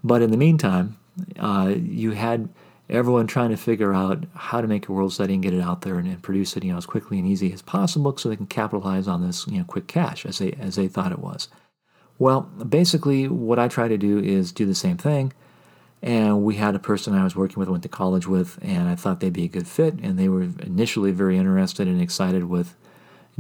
But 0.03 0.21
in 0.21 0.31
the 0.31 0.37
meantime, 0.37 0.97
uh, 1.39 1.73
you 1.77 2.11
had 2.11 2.49
everyone 2.89 3.25
trying 3.25 3.49
to 3.49 3.57
figure 3.57 3.93
out 3.93 4.25
how 4.35 4.59
to 4.59 4.67
make 4.67 4.87
a 4.87 4.91
world 4.91 5.13
study 5.13 5.33
and 5.33 5.41
get 5.41 5.53
it 5.53 5.61
out 5.61 5.81
there 5.81 5.97
and, 5.97 6.07
and, 6.07 6.21
produce 6.21 6.57
it, 6.57 6.63
you 6.63 6.71
know, 6.71 6.77
as 6.77 6.85
quickly 6.85 7.17
and 7.17 7.27
easy 7.27 7.53
as 7.53 7.61
possible, 7.61 8.15
so 8.17 8.27
they 8.29 8.35
can 8.35 8.47
capitalize 8.47 9.07
on 9.07 9.25
this, 9.25 9.47
you 9.47 9.59
know, 9.59 9.63
quick 9.63 9.87
cash 9.87 10.25
as 10.25 10.39
they 10.39 10.51
as 10.53 10.75
they 10.75 10.87
thought 10.87 11.11
it 11.11 11.19
was. 11.19 11.47
Well, 12.19 12.41
basically, 12.41 13.27
what 13.27 13.59
I 13.59 13.67
try 13.67 13.87
to 13.87 13.97
do 13.97 14.19
is 14.19 14.51
do 14.51 14.65
the 14.65 14.75
same 14.75 14.97
thing. 14.97 15.33
And 16.03 16.43
we 16.43 16.55
had 16.55 16.73
a 16.73 16.79
person 16.79 17.13
I 17.13 17.23
was 17.23 17.35
working 17.35 17.59
with, 17.59 17.69
went 17.69 17.83
to 17.83 17.89
college 17.89 18.25
with, 18.25 18.57
and 18.61 18.89
I 18.89 18.95
thought 18.95 19.19
they'd 19.19 19.31
be 19.31 19.45
a 19.45 19.49
good 19.49 19.67
fit. 19.67 19.95
And 20.01 20.17
they 20.17 20.29
were 20.29 20.41
initially 20.41 21.11
very 21.11 21.37
interested 21.37 21.87
and 21.87 22.01
excited 22.01 22.45
with 22.45 22.75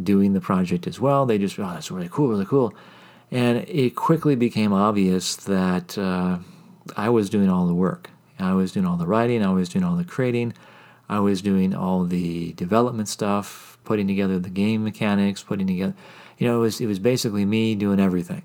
doing 0.01 0.33
the 0.33 0.41
project 0.41 0.85
as 0.85 0.99
well. 0.99 1.25
They 1.25 1.37
just, 1.37 1.57
oh, 1.57 1.63
that's 1.63 1.89
really 1.89 2.09
cool, 2.11 2.29
really 2.29 2.45
cool. 2.45 2.73
And 3.31 3.59
it 3.67 3.95
quickly 3.95 4.35
became 4.35 4.73
obvious 4.73 5.35
that 5.37 5.97
uh, 5.97 6.39
I 6.95 7.09
was 7.09 7.29
doing 7.29 7.49
all 7.49 7.65
the 7.65 7.73
work. 7.73 8.09
I 8.37 8.53
was 8.53 8.71
doing 8.71 8.85
all 8.85 8.97
the 8.97 9.07
writing, 9.07 9.43
I 9.43 9.53
was 9.53 9.69
doing 9.69 9.85
all 9.85 9.95
the 9.95 10.03
creating, 10.03 10.53
I 11.07 11.19
was 11.19 11.41
doing 11.41 11.75
all 11.75 12.05
the 12.05 12.53
development 12.53 13.07
stuff, 13.07 13.77
putting 13.83 14.07
together 14.07 14.39
the 14.39 14.49
game 14.49 14.83
mechanics, 14.83 15.43
putting 15.43 15.67
together, 15.67 15.93
you 16.37 16.47
know, 16.47 16.57
it 16.57 16.61
was, 16.61 16.81
it 16.81 16.87
was 16.87 16.99
basically 16.99 17.45
me 17.45 17.75
doing 17.75 17.99
everything. 17.99 18.43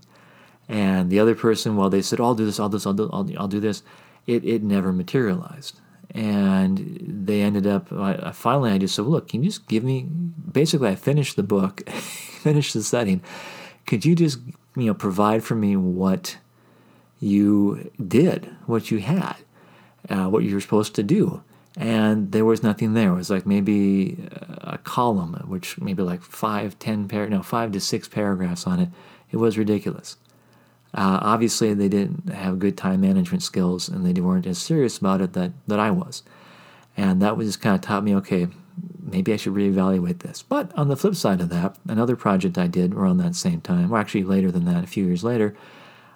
And 0.68 1.10
the 1.10 1.20
other 1.20 1.34
person, 1.34 1.76
well, 1.76 1.88
they 1.88 2.02
said, 2.02 2.20
I'll 2.20 2.34
do 2.34 2.44
this, 2.44 2.60
I'll 2.60 2.68
do 2.68 2.76
this, 2.76 2.86
I'll 2.86 2.92
do, 2.92 3.10
I'll, 3.12 3.28
I'll 3.38 3.48
do 3.48 3.60
this. 3.60 3.82
It, 4.26 4.44
it 4.44 4.62
never 4.62 4.92
materialized. 4.92 5.80
And 6.10 6.98
they 7.26 7.42
ended 7.42 7.66
up, 7.66 7.92
I, 7.92 8.32
finally, 8.32 8.70
I 8.70 8.78
just 8.78 8.94
said, 8.94 9.04
look, 9.04 9.28
can 9.28 9.42
you 9.42 9.50
just 9.50 9.68
give 9.68 9.84
me, 9.84 10.02
basically, 10.02 10.88
I 10.88 10.94
finished 10.94 11.36
the 11.36 11.42
book, 11.42 11.88
finished 11.90 12.74
the 12.74 12.82
setting. 12.82 13.22
Could 13.86 14.04
you 14.04 14.14
just, 14.14 14.38
you 14.76 14.86
know, 14.86 14.94
provide 14.94 15.44
for 15.44 15.54
me 15.54 15.76
what 15.76 16.38
you 17.20 17.90
did, 18.06 18.50
what 18.66 18.90
you 18.90 18.98
had, 18.98 19.36
uh, 20.08 20.26
what 20.26 20.44
you 20.44 20.54
were 20.54 20.60
supposed 20.60 20.94
to 20.94 21.02
do? 21.02 21.42
and 21.76 22.32
there 22.32 22.44
was 22.44 22.62
nothing 22.62 22.94
there. 22.94 23.12
It 23.12 23.16
was 23.16 23.30
like 23.30 23.44
maybe 23.44 24.16
a 24.62 24.78
column, 24.78 25.34
which 25.46 25.78
maybe 25.78 26.02
like 26.02 26.22
five, 26.22 26.78
ten 26.78 27.06
par- 27.06 27.28
no, 27.28 27.42
five 27.42 27.72
to 27.72 27.80
six 27.80 28.08
paragraphs 28.08 28.66
on 28.66 28.80
it. 28.80 28.88
It 29.30 29.36
was 29.36 29.58
ridiculous. 29.58 30.16
Uh, 30.96 31.18
obviously, 31.20 31.74
they 31.74 31.88
didn't 31.88 32.30
have 32.30 32.58
good 32.58 32.76
time 32.76 33.02
management 33.02 33.42
skills, 33.42 33.86
and 33.86 34.04
they 34.06 34.18
weren't 34.18 34.46
as 34.46 34.56
serious 34.56 34.96
about 34.96 35.20
it 35.20 35.34
that, 35.34 35.52
that 35.66 35.78
I 35.78 35.90
was. 35.90 36.22
And 36.96 37.20
that 37.20 37.36
was 37.36 37.48
just 37.48 37.60
kind 37.60 37.74
of 37.74 37.82
taught 37.82 38.02
me, 38.02 38.14
okay, 38.16 38.48
maybe 39.02 39.34
I 39.34 39.36
should 39.36 39.52
reevaluate 39.52 40.20
this. 40.20 40.40
But 40.40 40.72
on 40.74 40.88
the 40.88 40.96
flip 40.96 41.14
side 41.14 41.42
of 41.42 41.50
that, 41.50 41.76
another 41.86 42.16
project 42.16 42.56
I 42.56 42.66
did 42.66 42.94
around 42.94 43.18
that 43.18 43.34
same 43.34 43.60
time, 43.60 43.92
or 43.92 43.98
actually 43.98 44.24
later 44.24 44.50
than 44.50 44.64
that, 44.64 44.84
a 44.84 44.86
few 44.86 45.04
years 45.04 45.22
later, 45.22 45.54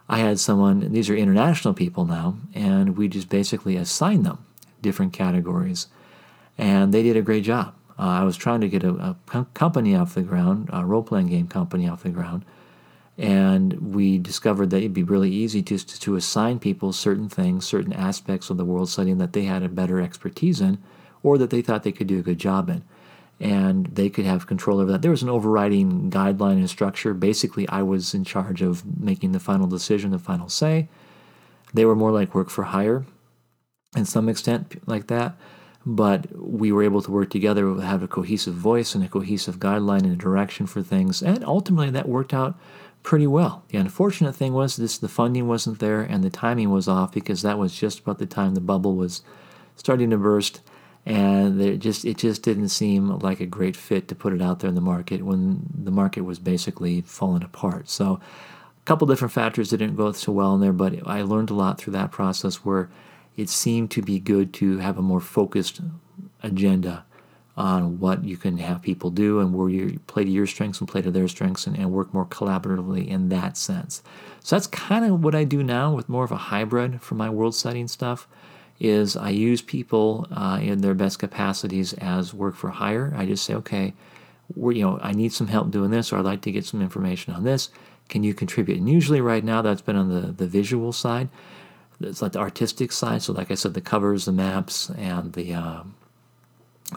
I 0.09 0.19
had 0.19 0.41
someone, 0.41 0.93
these 0.93 1.11
are 1.11 1.15
international 1.15 1.75
people 1.75 2.07
now, 2.07 2.39
and 2.55 2.97
we 2.97 3.07
just 3.07 3.29
basically 3.29 3.77
assigned 3.77 4.25
them 4.25 4.45
different 4.81 5.13
categories. 5.13 5.89
And 6.57 6.95
they 6.95 7.03
did 7.03 7.19
a 7.19 7.23
great 7.23 7.45
job. 7.45 7.75
Uh, 7.99 8.05
I 8.05 8.25
was 8.25 8.39
trying 8.39 8.63
to 8.63 8.69
get 8.69 8.83
a, 8.83 9.15
a 9.35 9.45
company 9.53 9.95
off 9.95 10.15
the 10.15 10.23
ground, 10.23 10.71
a 10.73 10.87
role 10.87 11.03
playing 11.03 11.29
game 11.29 11.49
company 11.49 11.87
off 11.87 12.03
the 12.03 12.09
ground 12.09 12.47
and 13.21 13.95
we 13.95 14.17
discovered 14.17 14.71
that 14.71 14.79
it'd 14.79 14.95
be 14.95 15.03
really 15.03 15.31
easy 15.31 15.63
to, 15.65 15.77
to 15.79 16.17
assign 16.17 16.59
people 16.59 16.91
certain 16.91 17.29
things, 17.29 17.67
certain 17.67 17.93
aspects 17.93 18.49
of 18.49 18.57
the 18.57 18.65
world 18.65 18.89
setting 18.89 19.19
that 19.19 19.35
they 19.35 19.43
had 19.43 19.63
a 19.63 19.69
better 19.69 20.01
expertise 20.01 20.59
in, 20.59 20.79
or 21.23 21.37
that 21.37 21.51
they 21.51 21.61
thought 21.61 21.83
they 21.83 21.93
could 21.93 22.07
do 22.07 22.19
a 22.19 22.23
good 22.23 22.39
job 22.39 22.71
in. 22.71 22.83
And 23.39 23.89
they 23.89 24.09
could 24.09 24.25
have 24.25 24.47
control 24.47 24.81
over 24.81 24.91
that. 24.93 25.03
There 25.03 25.11
was 25.11 25.23
an 25.23 25.29
overriding 25.29 26.11
guideline 26.11 26.55
and 26.55 26.71
structure. 26.71 27.13
Basically, 27.13 27.69
I 27.69 27.83
was 27.83 28.15
in 28.15 28.25
charge 28.25 28.63
of 28.63 28.85
making 28.99 29.33
the 29.33 29.39
final 29.39 29.67
decision, 29.67 30.13
the 30.13 30.19
final 30.19 30.49
say. 30.49 30.89
They 31.75 31.85
were 31.85 31.95
more 31.95 32.13
like 32.13 32.35
work 32.35 32.49
for 32.49 32.65
hire, 32.65 33.05
in 33.95 34.07
some 34.07 34.31
extent, 34.31 34.81
like 34.89 35.09
that. 35.09 35.37
But 35.85 36.35
we 36.35 36.73
were 36.73 36.83
able 36.83 37.03
to 37.03 37.11
work 37.11 37.29
together, 37.29 37.81
have 37.83 38.03
a 38.03 38.09
cohesive 38.09 38.55
voice 38.55 38.95
and 38.95 39.05
a 39.05 39.09
cohesive 39.09 39.59
guideline 39.59 40.05
and 40.05 40.13
a 40.13 40.17
direction 40.17 40.67
for 40.67 40.83
things. 40.83 41.23
And 41.23 41.45
ultimately, 41.45 41.91
that 41.91 42.09
worked 42.09 42.33
out 42.33 42.59
pretty 43.03 43.27
well. 43.27 43.65
The 43.69 43.79
unfortunate 43.79 44.35
thing 44.35 44.53
was 44.53 44.77
this 44.77 44.99
the 44.99 45.09
funding 45.09 45.49
wasn't 45.49 45.79
there 45.79 46.03
and 46.03 46.23
the 46.23 46.31
timing 46.31 46.71
was 46.71 46.89
off 46.89 47.13
because 47.13 47.43
that 47.43 47.59
was 47.59 47.75
just 47.75 48.01
about 48.01 48.19
the 48.19 48.27
time 48.27 48.55
the 48.55 48.61
bubble 48.61 48.95
was 48.95 49.23
starting 49.77 50.11
to 50.11 50.19
burst 50.19 50.61
and 51.07 51.61
it 51.61 51.79
just 51.79 52.05
it 52.05 52.19
just 52.19 52.43
didn't 52.43 52.69
seem 52.69 53.09
like 53.21 53.41
a 53.41 53.47
great 53.47 53.77
fit 53.77 54.09
to 54.09 54.15
put 54.15 54.33
it 54.33 54.43
out 54.43 54.61
there 54.61 54.69
in 54.69 54.75
the 54.75 54.81
market 54.81 55.25
when 55.25 55.63
the 55.75 55.91
market 55.91 56.23
was 56.23 56.39
basically 56.39 57.01
falling 57.01 57.43
apart. 57.43 57.89
So 57.89 58.21
a 58.21 58.85
couple 58.85 59.07
different 59.07 59.33
factors 59.33 59.71
that 59.71 59.79
didn't 59.79 59.97
go 59.97 60.13
so 60.13 60.33
well 60.33 60.55
in 60.55 60.61
there, 60.61 60.73
but 60.73 61.07
I 61.07 61.23
learned 61.23 61.51
a 61.51 61.55
lot 61.55 61.79
through 61.79 61.95
that 61.95 62.11
process 62.11 62.57
where 62.57 62.91
it 63.37 63.49
seemed 63.49 63.91
to 63.93 64.03
be 64.03 64.19
good 64.19 64.53
to 64.55 64.79
have 64.79 64.99
a 64.99 65.03
more 65.03 65.21
focused 65.21 65.81
agenda 66.43 67.05
on 67.57 67.99
what 67.99 68.25
you 68.25 68.37
can 68.37 68.59
have 68.59 68.81
people 68.81 69.11
do 69.11 69.41
and 69.41 69.55
where 69.55 69.69
you 69.69 70.01
play 70.07 70.25
to 70.25 70.31
your 70.31 70.47
strengths 70.47 70.81
and 70.81 70.89
play 70.89 71.03
to 71.03 71.11
their 71.11 71.29
strengths 71.29 71.67
and, 71.67 71.77
and 71.77 71.93
work 71.93 72.15
more 72.15 72.25
collaboratively 72.25 73.07
in 73.07 73.29
that 73.29 73.57
sense. 73.57 74.03
So 74.43 74.57
that's 74.57 74.67
kind 74.67 75.05
of 75.05 75.23
what 75.23 75.35
I 75.35 75.45
do 75.45 75.63
now 75.63 75.95
with 75.95 76.09
more 76.09 76.25
of 76.25 76.33
a 76.33 76.37
hybrid 76.37 77.03
for 77.03 77.17
my 77.17 77.29
world 77.29 77.55
setting 77.55 77.89
stuff 77.89 78.27
is 78.79 79.15
I 79.15 79.29
use 79.29 79.61
people 79.61 80.27
uh, 80.35 80.59
in 80.63 80.81
their 80.81 80.95
best 80.95 81.19
capacities 81.19 81.93
as 81.95 82.33
work 82.33 82.57
for 82.57 82.71
hire. 82.71 83.13
I 83.15 83.27
just 83.27 83.45
say, 83.45 83.55
okay, 83.55 83.93
you 84.57 84.83
know, 84.83 84.99
I 85.03 85.13
need 85.13 85.33
some 85.33 85.49
help 85.49 85.71
doing 85.71 85.91
this, 85.91 86.13
or 86.13 86.19
I'd 86.19 86.25
like 86.25 86.41
to 86.43 86.53
get 86.53 86.65
some 86.65 86.81
information 86.81 87.35
on 87.35 87.45
this. 87.45 87.69
Can 88.09 88.25
you 88.25 88.35
contribute? 88.35 88.79
And 88.79 88.89
usually, 88.89 89.21
right 89.21 89.45
now, 89.45 89.63
that's 89.63 89.83
been 89.83 89.97
on 89.97 90.09
the 90.09 90.33
the 90.33 90.47
visual 90.47 90.93
side. 90.93 91.29
It's 92.01 92.23
like 92.23 92.33
the 92.33 92.41
artistic 92.41 92.91
side. 92.91 93.23
So, 93.23 93.33
like 93.33 93.51
I 93.51 93.55
said, 93.55 93.75
the 93.75 93.81
covers, 93.81 94.25
the 94.25 94.33
maps, 94.33 94.91
and 94.91 95.35
the 95.35 95.55
uh, 95.55 95.83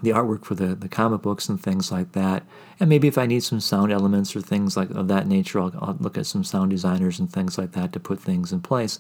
the 0.02 0.12
artwork 0.12 0.46
for 0.46 0.56
the, 0.56 0.76
the 0.76 0.90
comic 0.90 1.22
books 1.22 1.50
and 1.50 1.62
things 1.62 1.92
like 1.92 2.14
that. 2.14 2.44
And 2.80 2.90
maybe 2.90 3.08
if 3.08 3.18
I 3.18 3.26
need 3.26 3.44
some 3.44 3.60
sound 3.60 3.92
elements 3.92 4.36
or 4.36 4.42
things 4.42 4.76
like 4.76 4.90
of 4.92 5.08
that 5.08 5.28
nature, 5.28 5.60
I'll, 5.60 5.74
I'll 5.80 5.98
look 6.00 6.18
at 6.18 6.26
some 6.26 6.44
sound 6.44 6.72
designers 6.72 7.20
and 7.20 7.32
things 7.32 7.58
like 7.58 7.74
that 7.74 7.94
to 7.94 8.00
put 8.00 8.20
things 8.20 8.52
in 8.52 8.62
place. 8.62 9.00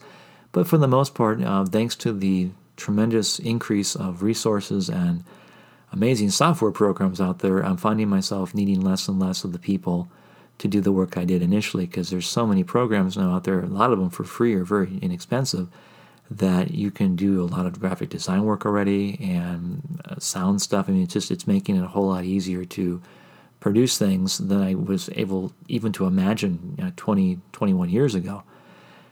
But 0.52 0.68
for 0.68 0.78
the 0.78 0.88
most 0.88 1.16
part, 1.16 1.42
uh, 1.42 1.66
thanks 1.66 1.96
to 1.98 2.14
the 2.14 2.52
tremendous 2.78 3.40
increase 3.40 3.96
of 3.96 4.22
resources 4.22 4.90
and 4.90 5.24
amazing 5.92 6.30
software 6.30 6.72
programs 6.72 7.20
out 7.20 7.40
there, 7.40 7.60
I'm 7.60 7.78
finding 7.78 8.10
myself 8.10 8.54
needing 8.54 8.82
less 8.82 9.08
and 9.08 9.20
less 9.20 9.44
of 9.44 9.52
the 9.52 9.60
people 9.60 10.10
to 10.60 10.68
do 10.68 10.82
the 10.82 10.92
work 10.92 11.18
I 11.18 11.26
did 11.26 11.42
initially 11.42 11.86
because 11.86 12.10
there's 12.10 12.28
so 12.28 12.46
many 12.46 12.64
programs 12.64 13.18
now 13.18 13.36
out 13.36 13.44
there, 13.44 13.60
a 13.60 13.68
lot 13.68 13.92
of 13.92 14.00
them 14.00 14.10
for 14.10 14.24
free 14.24 14.54
or 14.54 14.64
very 14.64 15.00
inexpensive 15.02 15.68
that 16.32 16.72
you 16.72 16.90
can 16.90 17.16
do 17.16 17.44
a 17.44 17.46
lot 17.46 17.66
of 17.66 17.80
graphic 17.80 18.10
design 18.10 18.44
work 18.44 18.66
already 18.66 19.20
and 19.22 20.02
uh, 20.06 20.18
sound 20.20 20.62
stuff. 20.62 20.88
I 20.88 20.94
mean, 20.94 21.04
it's 21.04 21.14
just 21.14 21.32
it's 21.32 21.48
making 21.48 21.76
it 21.76 21.84
a 21.84 21.88
whole 21.88 22.08
lot 22.08 22.24
easier 22.24 22.66
to 22.66 23.02
produce 23.60 23.98
things 23.98 24.40
than 24.40 24.62
I 24.62 24.76
was 24.76 25.10
able 25.16 25.54
even 25.68 25.92
to 25.94 26.06
imagine 26.06 26.76
you 26.78 26.84
know, 26.86 26.92
20, 26.96 27.40
21 27.52 27.90
years 27.90 28.16
ago. 28.16 28.44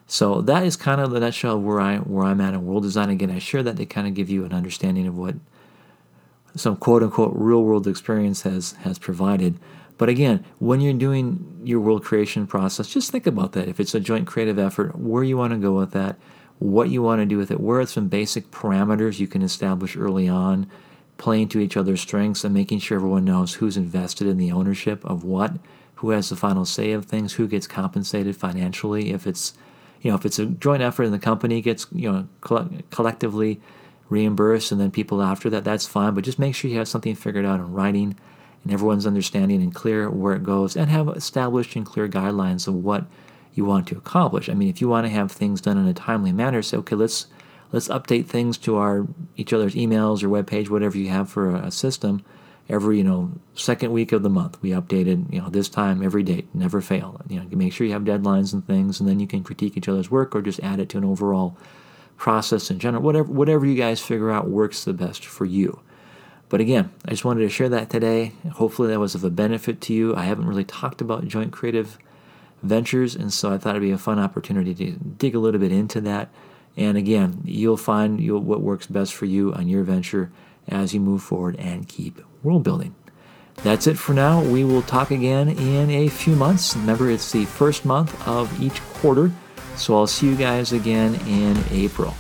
So 0.08 0.42
that 0.42 0.64
is 0.64 0.76
kind 0.76 1.00
of 1.00 1.12
the 1.12 1.22
nutshell 1.22 1.60
where 1.60 1.80
I 1.80 1.98
where 2.00 2.26
I'm 2.26 2.42
at 2.42 2.54
in 2.54 2.66
world 2.66 2.84
design. 2.84 3.10
Again, 3.10 3.32
I 3.32 3.40
share 3.40 3.64
that 3.64 3.78
to 3.78 3.86
kind 3.86 4.08
of 4.08 4.14
give 4.14 4.30
you 4.30 4.44
an 4.44 4.52
understanding 4.52 5.08
of 5.08 5.18
what 5.18 5.36
some 6.54 6.76
quote 6.76 7.02
unquote 7.02 7.32
real 7.34 7.64
world 7.64 7.88
experience 7.88 8.42
has 8.42 8.74
has 8.84 9.00
provided. 9.00 9.58
But 9.98 10.10
again, 10.10 10.44
when 10.60 10.82
you're 10.82 10.94
doing 10.94 11.62
your 11.64 11.80
world 11.80 12.04
creation 12.04 12.46
process, 12.46 12.90
just 12.90 13.12
think 13.12 13.26
about 13.26 13.54
that. 13.54 13.70
If 13.70 13.80
it's 13.80 13.96
a 13.96 14.00
joint 14.00 14.28
creative 14.28 14.60
effort, 14.60 14.98
where 14.98 15.24
you 15.24 15.38
want 15.38 15.54
to 15.54 15.60
go 15.60 15.74
with 15.78 15.92
that 15.92 16.18
what 16.62 16.90
you 16.92 17.02
want 17.02 17.20
to 17.20 17.26
do 17.26 17.40
with 17.40 17.50
it, 17.50 17.60
where 17.60 17.80
are 17.80 17.86
some 17.88 18.08
basic 18.08 18.52
parameters 18.52 19.20
you 19.20 19.26
can 19.26 19.42
establish 19.42 19.98
early 19.98 20.30
on, 20.30 20.70
playing 21.18 21.48
to 21.50 21.60
each 21.60 21.76
other's 21.76 22.02
strengths 22.02 22.44
and 22.44 22.54
making 22.54 22.78
sure 22.78 22.98
everyone 22.98 23.26
knows 23.26 23.56
who's 23.56 23.76
invested 23.76 24.28
in 24.28 24.38
the 24.38 24.52
ownership 24.52 25.04
of 25.04 25.24
what, 25.24 25.54
who 25.96 26.12
has 26.12 26.30
the 26.30 26.36
final 26.36 26.64
say 26.64 26.92
of 26.92 27.06
things, 27.06 27.34
who 27.34 27.48
gets 27.48 27.66
compensated 27.66 28.36
financially. 28.36 29.10
If 29.10 29.26
it's, 29.26 29.54
you 30.02 30.12
know, 30.12 30.16
if 30.16 30.24
it's 30.24 30.38
a 30.38 30.46
joint 30.46 30.84
effort 30.84 31.04
and 31.04 31.14
the 31.14 31.18
company 31.18 31.62
gets, 31.62 31.88
you 31.92 32.12
know, 32.12 32.28
collectively 32.92 33.60
reimbursed 34.10 34.72
and 34.72 34.80
then 34.80 34.92
people 34.92 35.24
after 35.24 35.50
that, 35.50 35.64
that's 35.64 35.88
fine. 35.88 36.14
But 36.14 36.26
just 36.26 36.38
make 36.38 36.54
sure 36.54 36.70
you 36.70 36.78
have 36.78 36.88
something 36.88 37.16
figured 37.16 37.46
out 37.46 37.60
in 37.60 37.74
writing 37.74 38.16
and 38.64 38.72
everyone's 38.72 39.08
understanding 39.08 39.64
and 39.64 39.74
clear 39.74 40.12
where 40.12 40.36
it 40.36 40.44
goes 40.44 40.76
and 40.76 40.92
have 40.92 41.08
established 41.10 41.76
and 41.76 41.88
clear 41.88 42.08
guidelines 42.08 42.68
of 42.68 42.76
what 42.76 43.08
you 43.54 43.66
want 43.66 43.88
to 43.88 43.98
accomplish. 43.98 44.50
I 44.50 44.54
mean, 44.54 44.70
if 44.70 44.82
you 44.82 44.88
want 44.88 45.06
to 45.06 45.12
have 45.12 45.32
things 45.32 45.62
done 45.62 45.78
in 45.78 45.88
a 45.88 45.94
timely 45.94 46.32
manner, 46.32 46.62
say, 46.62 46.78
okay, 46.78 46.96
let's 46.96 47.28
let's 47.72 47.88
update 47.88 48.28
things 48.28 48.58
to 48.60 48.78
our 48.78 49.08
each 49.36 49.54
other's 49.54 49.76
emails 49.76 50.24
or 50.24 50.30
web 50.30 50.48
page, 50.48 50.70
whatever 50.70 50.98
you 50.98 51.10
have 51.10 51.30
for 51.30 51.56
a, 51.56 51.72
system. 51.72 52.24
Every 52.70 52.98
you 52.98 53.04
know 53.04 53.34
second 53.54 53.92
week 53.92 54.12
of 54.12 54.24
the 54.24 54.30
month, 54.30 54.62
we 54.62 54.70
updated 54.70 55.32
you 55.34 55.42
know 55.42 55.50
this 55.50 55.68
time 55.68 56.02
every 56.02 56.24
date, 56.24 56.48
never 56.54 56.80
fail. 56.80 57.20
You 57.28 57.40
know, 57.40 57.48
make 57.52 57.74
sure 57.74 57.86
you 57.86 57.94
have 57.94 58.04
deadlines 58.04 58.54
and 58.54 58.66
things, 58.66 59.00
and 59.00 59.10
then 59.10 59.20
you 59.20 59.28
can 59.28 59.44
critique 59.44 59.76
each 59.76 59.90
other's 59.90 60.10
work 60.10 60.36
or 60.36 60.42
just 60.42 60.62
add 60.62 60.80
it 60.80 60.88
to 60.90 60.98
an 60.98 61.04
overall 61.04 61.58
process 62.16 62.70
in 62.70 62.80
general. 62.80 63.04
Whatever 63.04 63.32
whatever 63.32 63.66
you 63.66 63.76
guys 63.76 64.00
figure 64.00 64.32
out 64.32 64.50
works 64.50 64.86
the 64.86 64.94
best 64.94 65.26
for 65.26 65.44
you. 65.44 65.82
But 66.48 66.62
again, 66.62 66.92
I 67.06 67.12
just 67.12 67.26
wanted 67.26 67.42
to 67.42 67.50
share 67.50 67.70
that 67.70 67.90
today. 67.90 68.34
Hopefully, 68.54 68.90
that 68.90 69.00
was 69.00 69.16
of 69.16 69.24
a 69.24 69.30
benefit 69.30 69.82
to 69.82 69.94
you. 69.94 70.16
I 70.16 70.24
haven't 70.24 70.48
really 70.48 70.66
talked 70.66 71.02
about 71.02 71.28
joint 71.28 71.52
creative 71.52 71.98
ventures, 72.62 73.16
and 73.16 73.32
so 73.34 73.52
I 73.52 73.58
thought 73.58 73.72
it'd 73.72 73.82
be 73.82 73.92
a 73.92 73.98
fun 73.98 74.20
opportunity 74.20 74.74
to 74.76 74.92
dig 74.92 75.36
a 75.36 75.40
little 75.40 75.60
bit 75.60 75.72
into 75.72 76.02
that 76.02 76.30
And 76.78 76.98
again, 76.98 77.42
you'll 77.44 77.78
find 77.78 78.20
you'll, 78.20 78.40
what 78.40 78.62
works 78.62 78.88
best 78.88 79.14
for 79.14 79.26
you 79.26 79.54
on 79.54 79.68
your 79.68 79.84
venture 79.84 80.32
as 80.68 80.94
you 80.94 81.00
move 81.00 81.22
forward 81.22 81.56
and 81.58 81.88
keep 81.88 82.22
world 82.44 82.64
building. 82.64 82.96
That's 83.64 83.88
it 83.88 83.98
for 83.98 84.14
now. 84.14 84.42
We 84.42 84.64
will 84.64 84.82
talk 84.82 85.12
again 85.12 85.50
in 85.50 85.90
a 85.90 86.08
few 86.08 86.36
months. 86.36 86.76
Remember, 86.76 87.10
it's 87.10 87.32
the 87.32 87.46
first 87.46 87.86
month 87.86 88.28
of 88.28 88.62
each 88.62 88.82
quarter, 88.94 89.32
so 89.76 89.96
I'll 89.96 90.08
see 90.08 90.28
you 90.28 90.36
guys 90.36 90.72
again 90.72 91.16
in 91.28 91.62
April. 91.72 92.16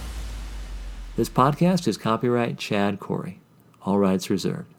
This 1.15 1.30
podcast 1.30 1.88
is 1.88 1.97
copyright 1.97 2.58
Chad 2.58 2.99
Corey. 2.99 3.39
All 3.84 3.97
rights 3.97 4.30
reserved. 4.30 4.71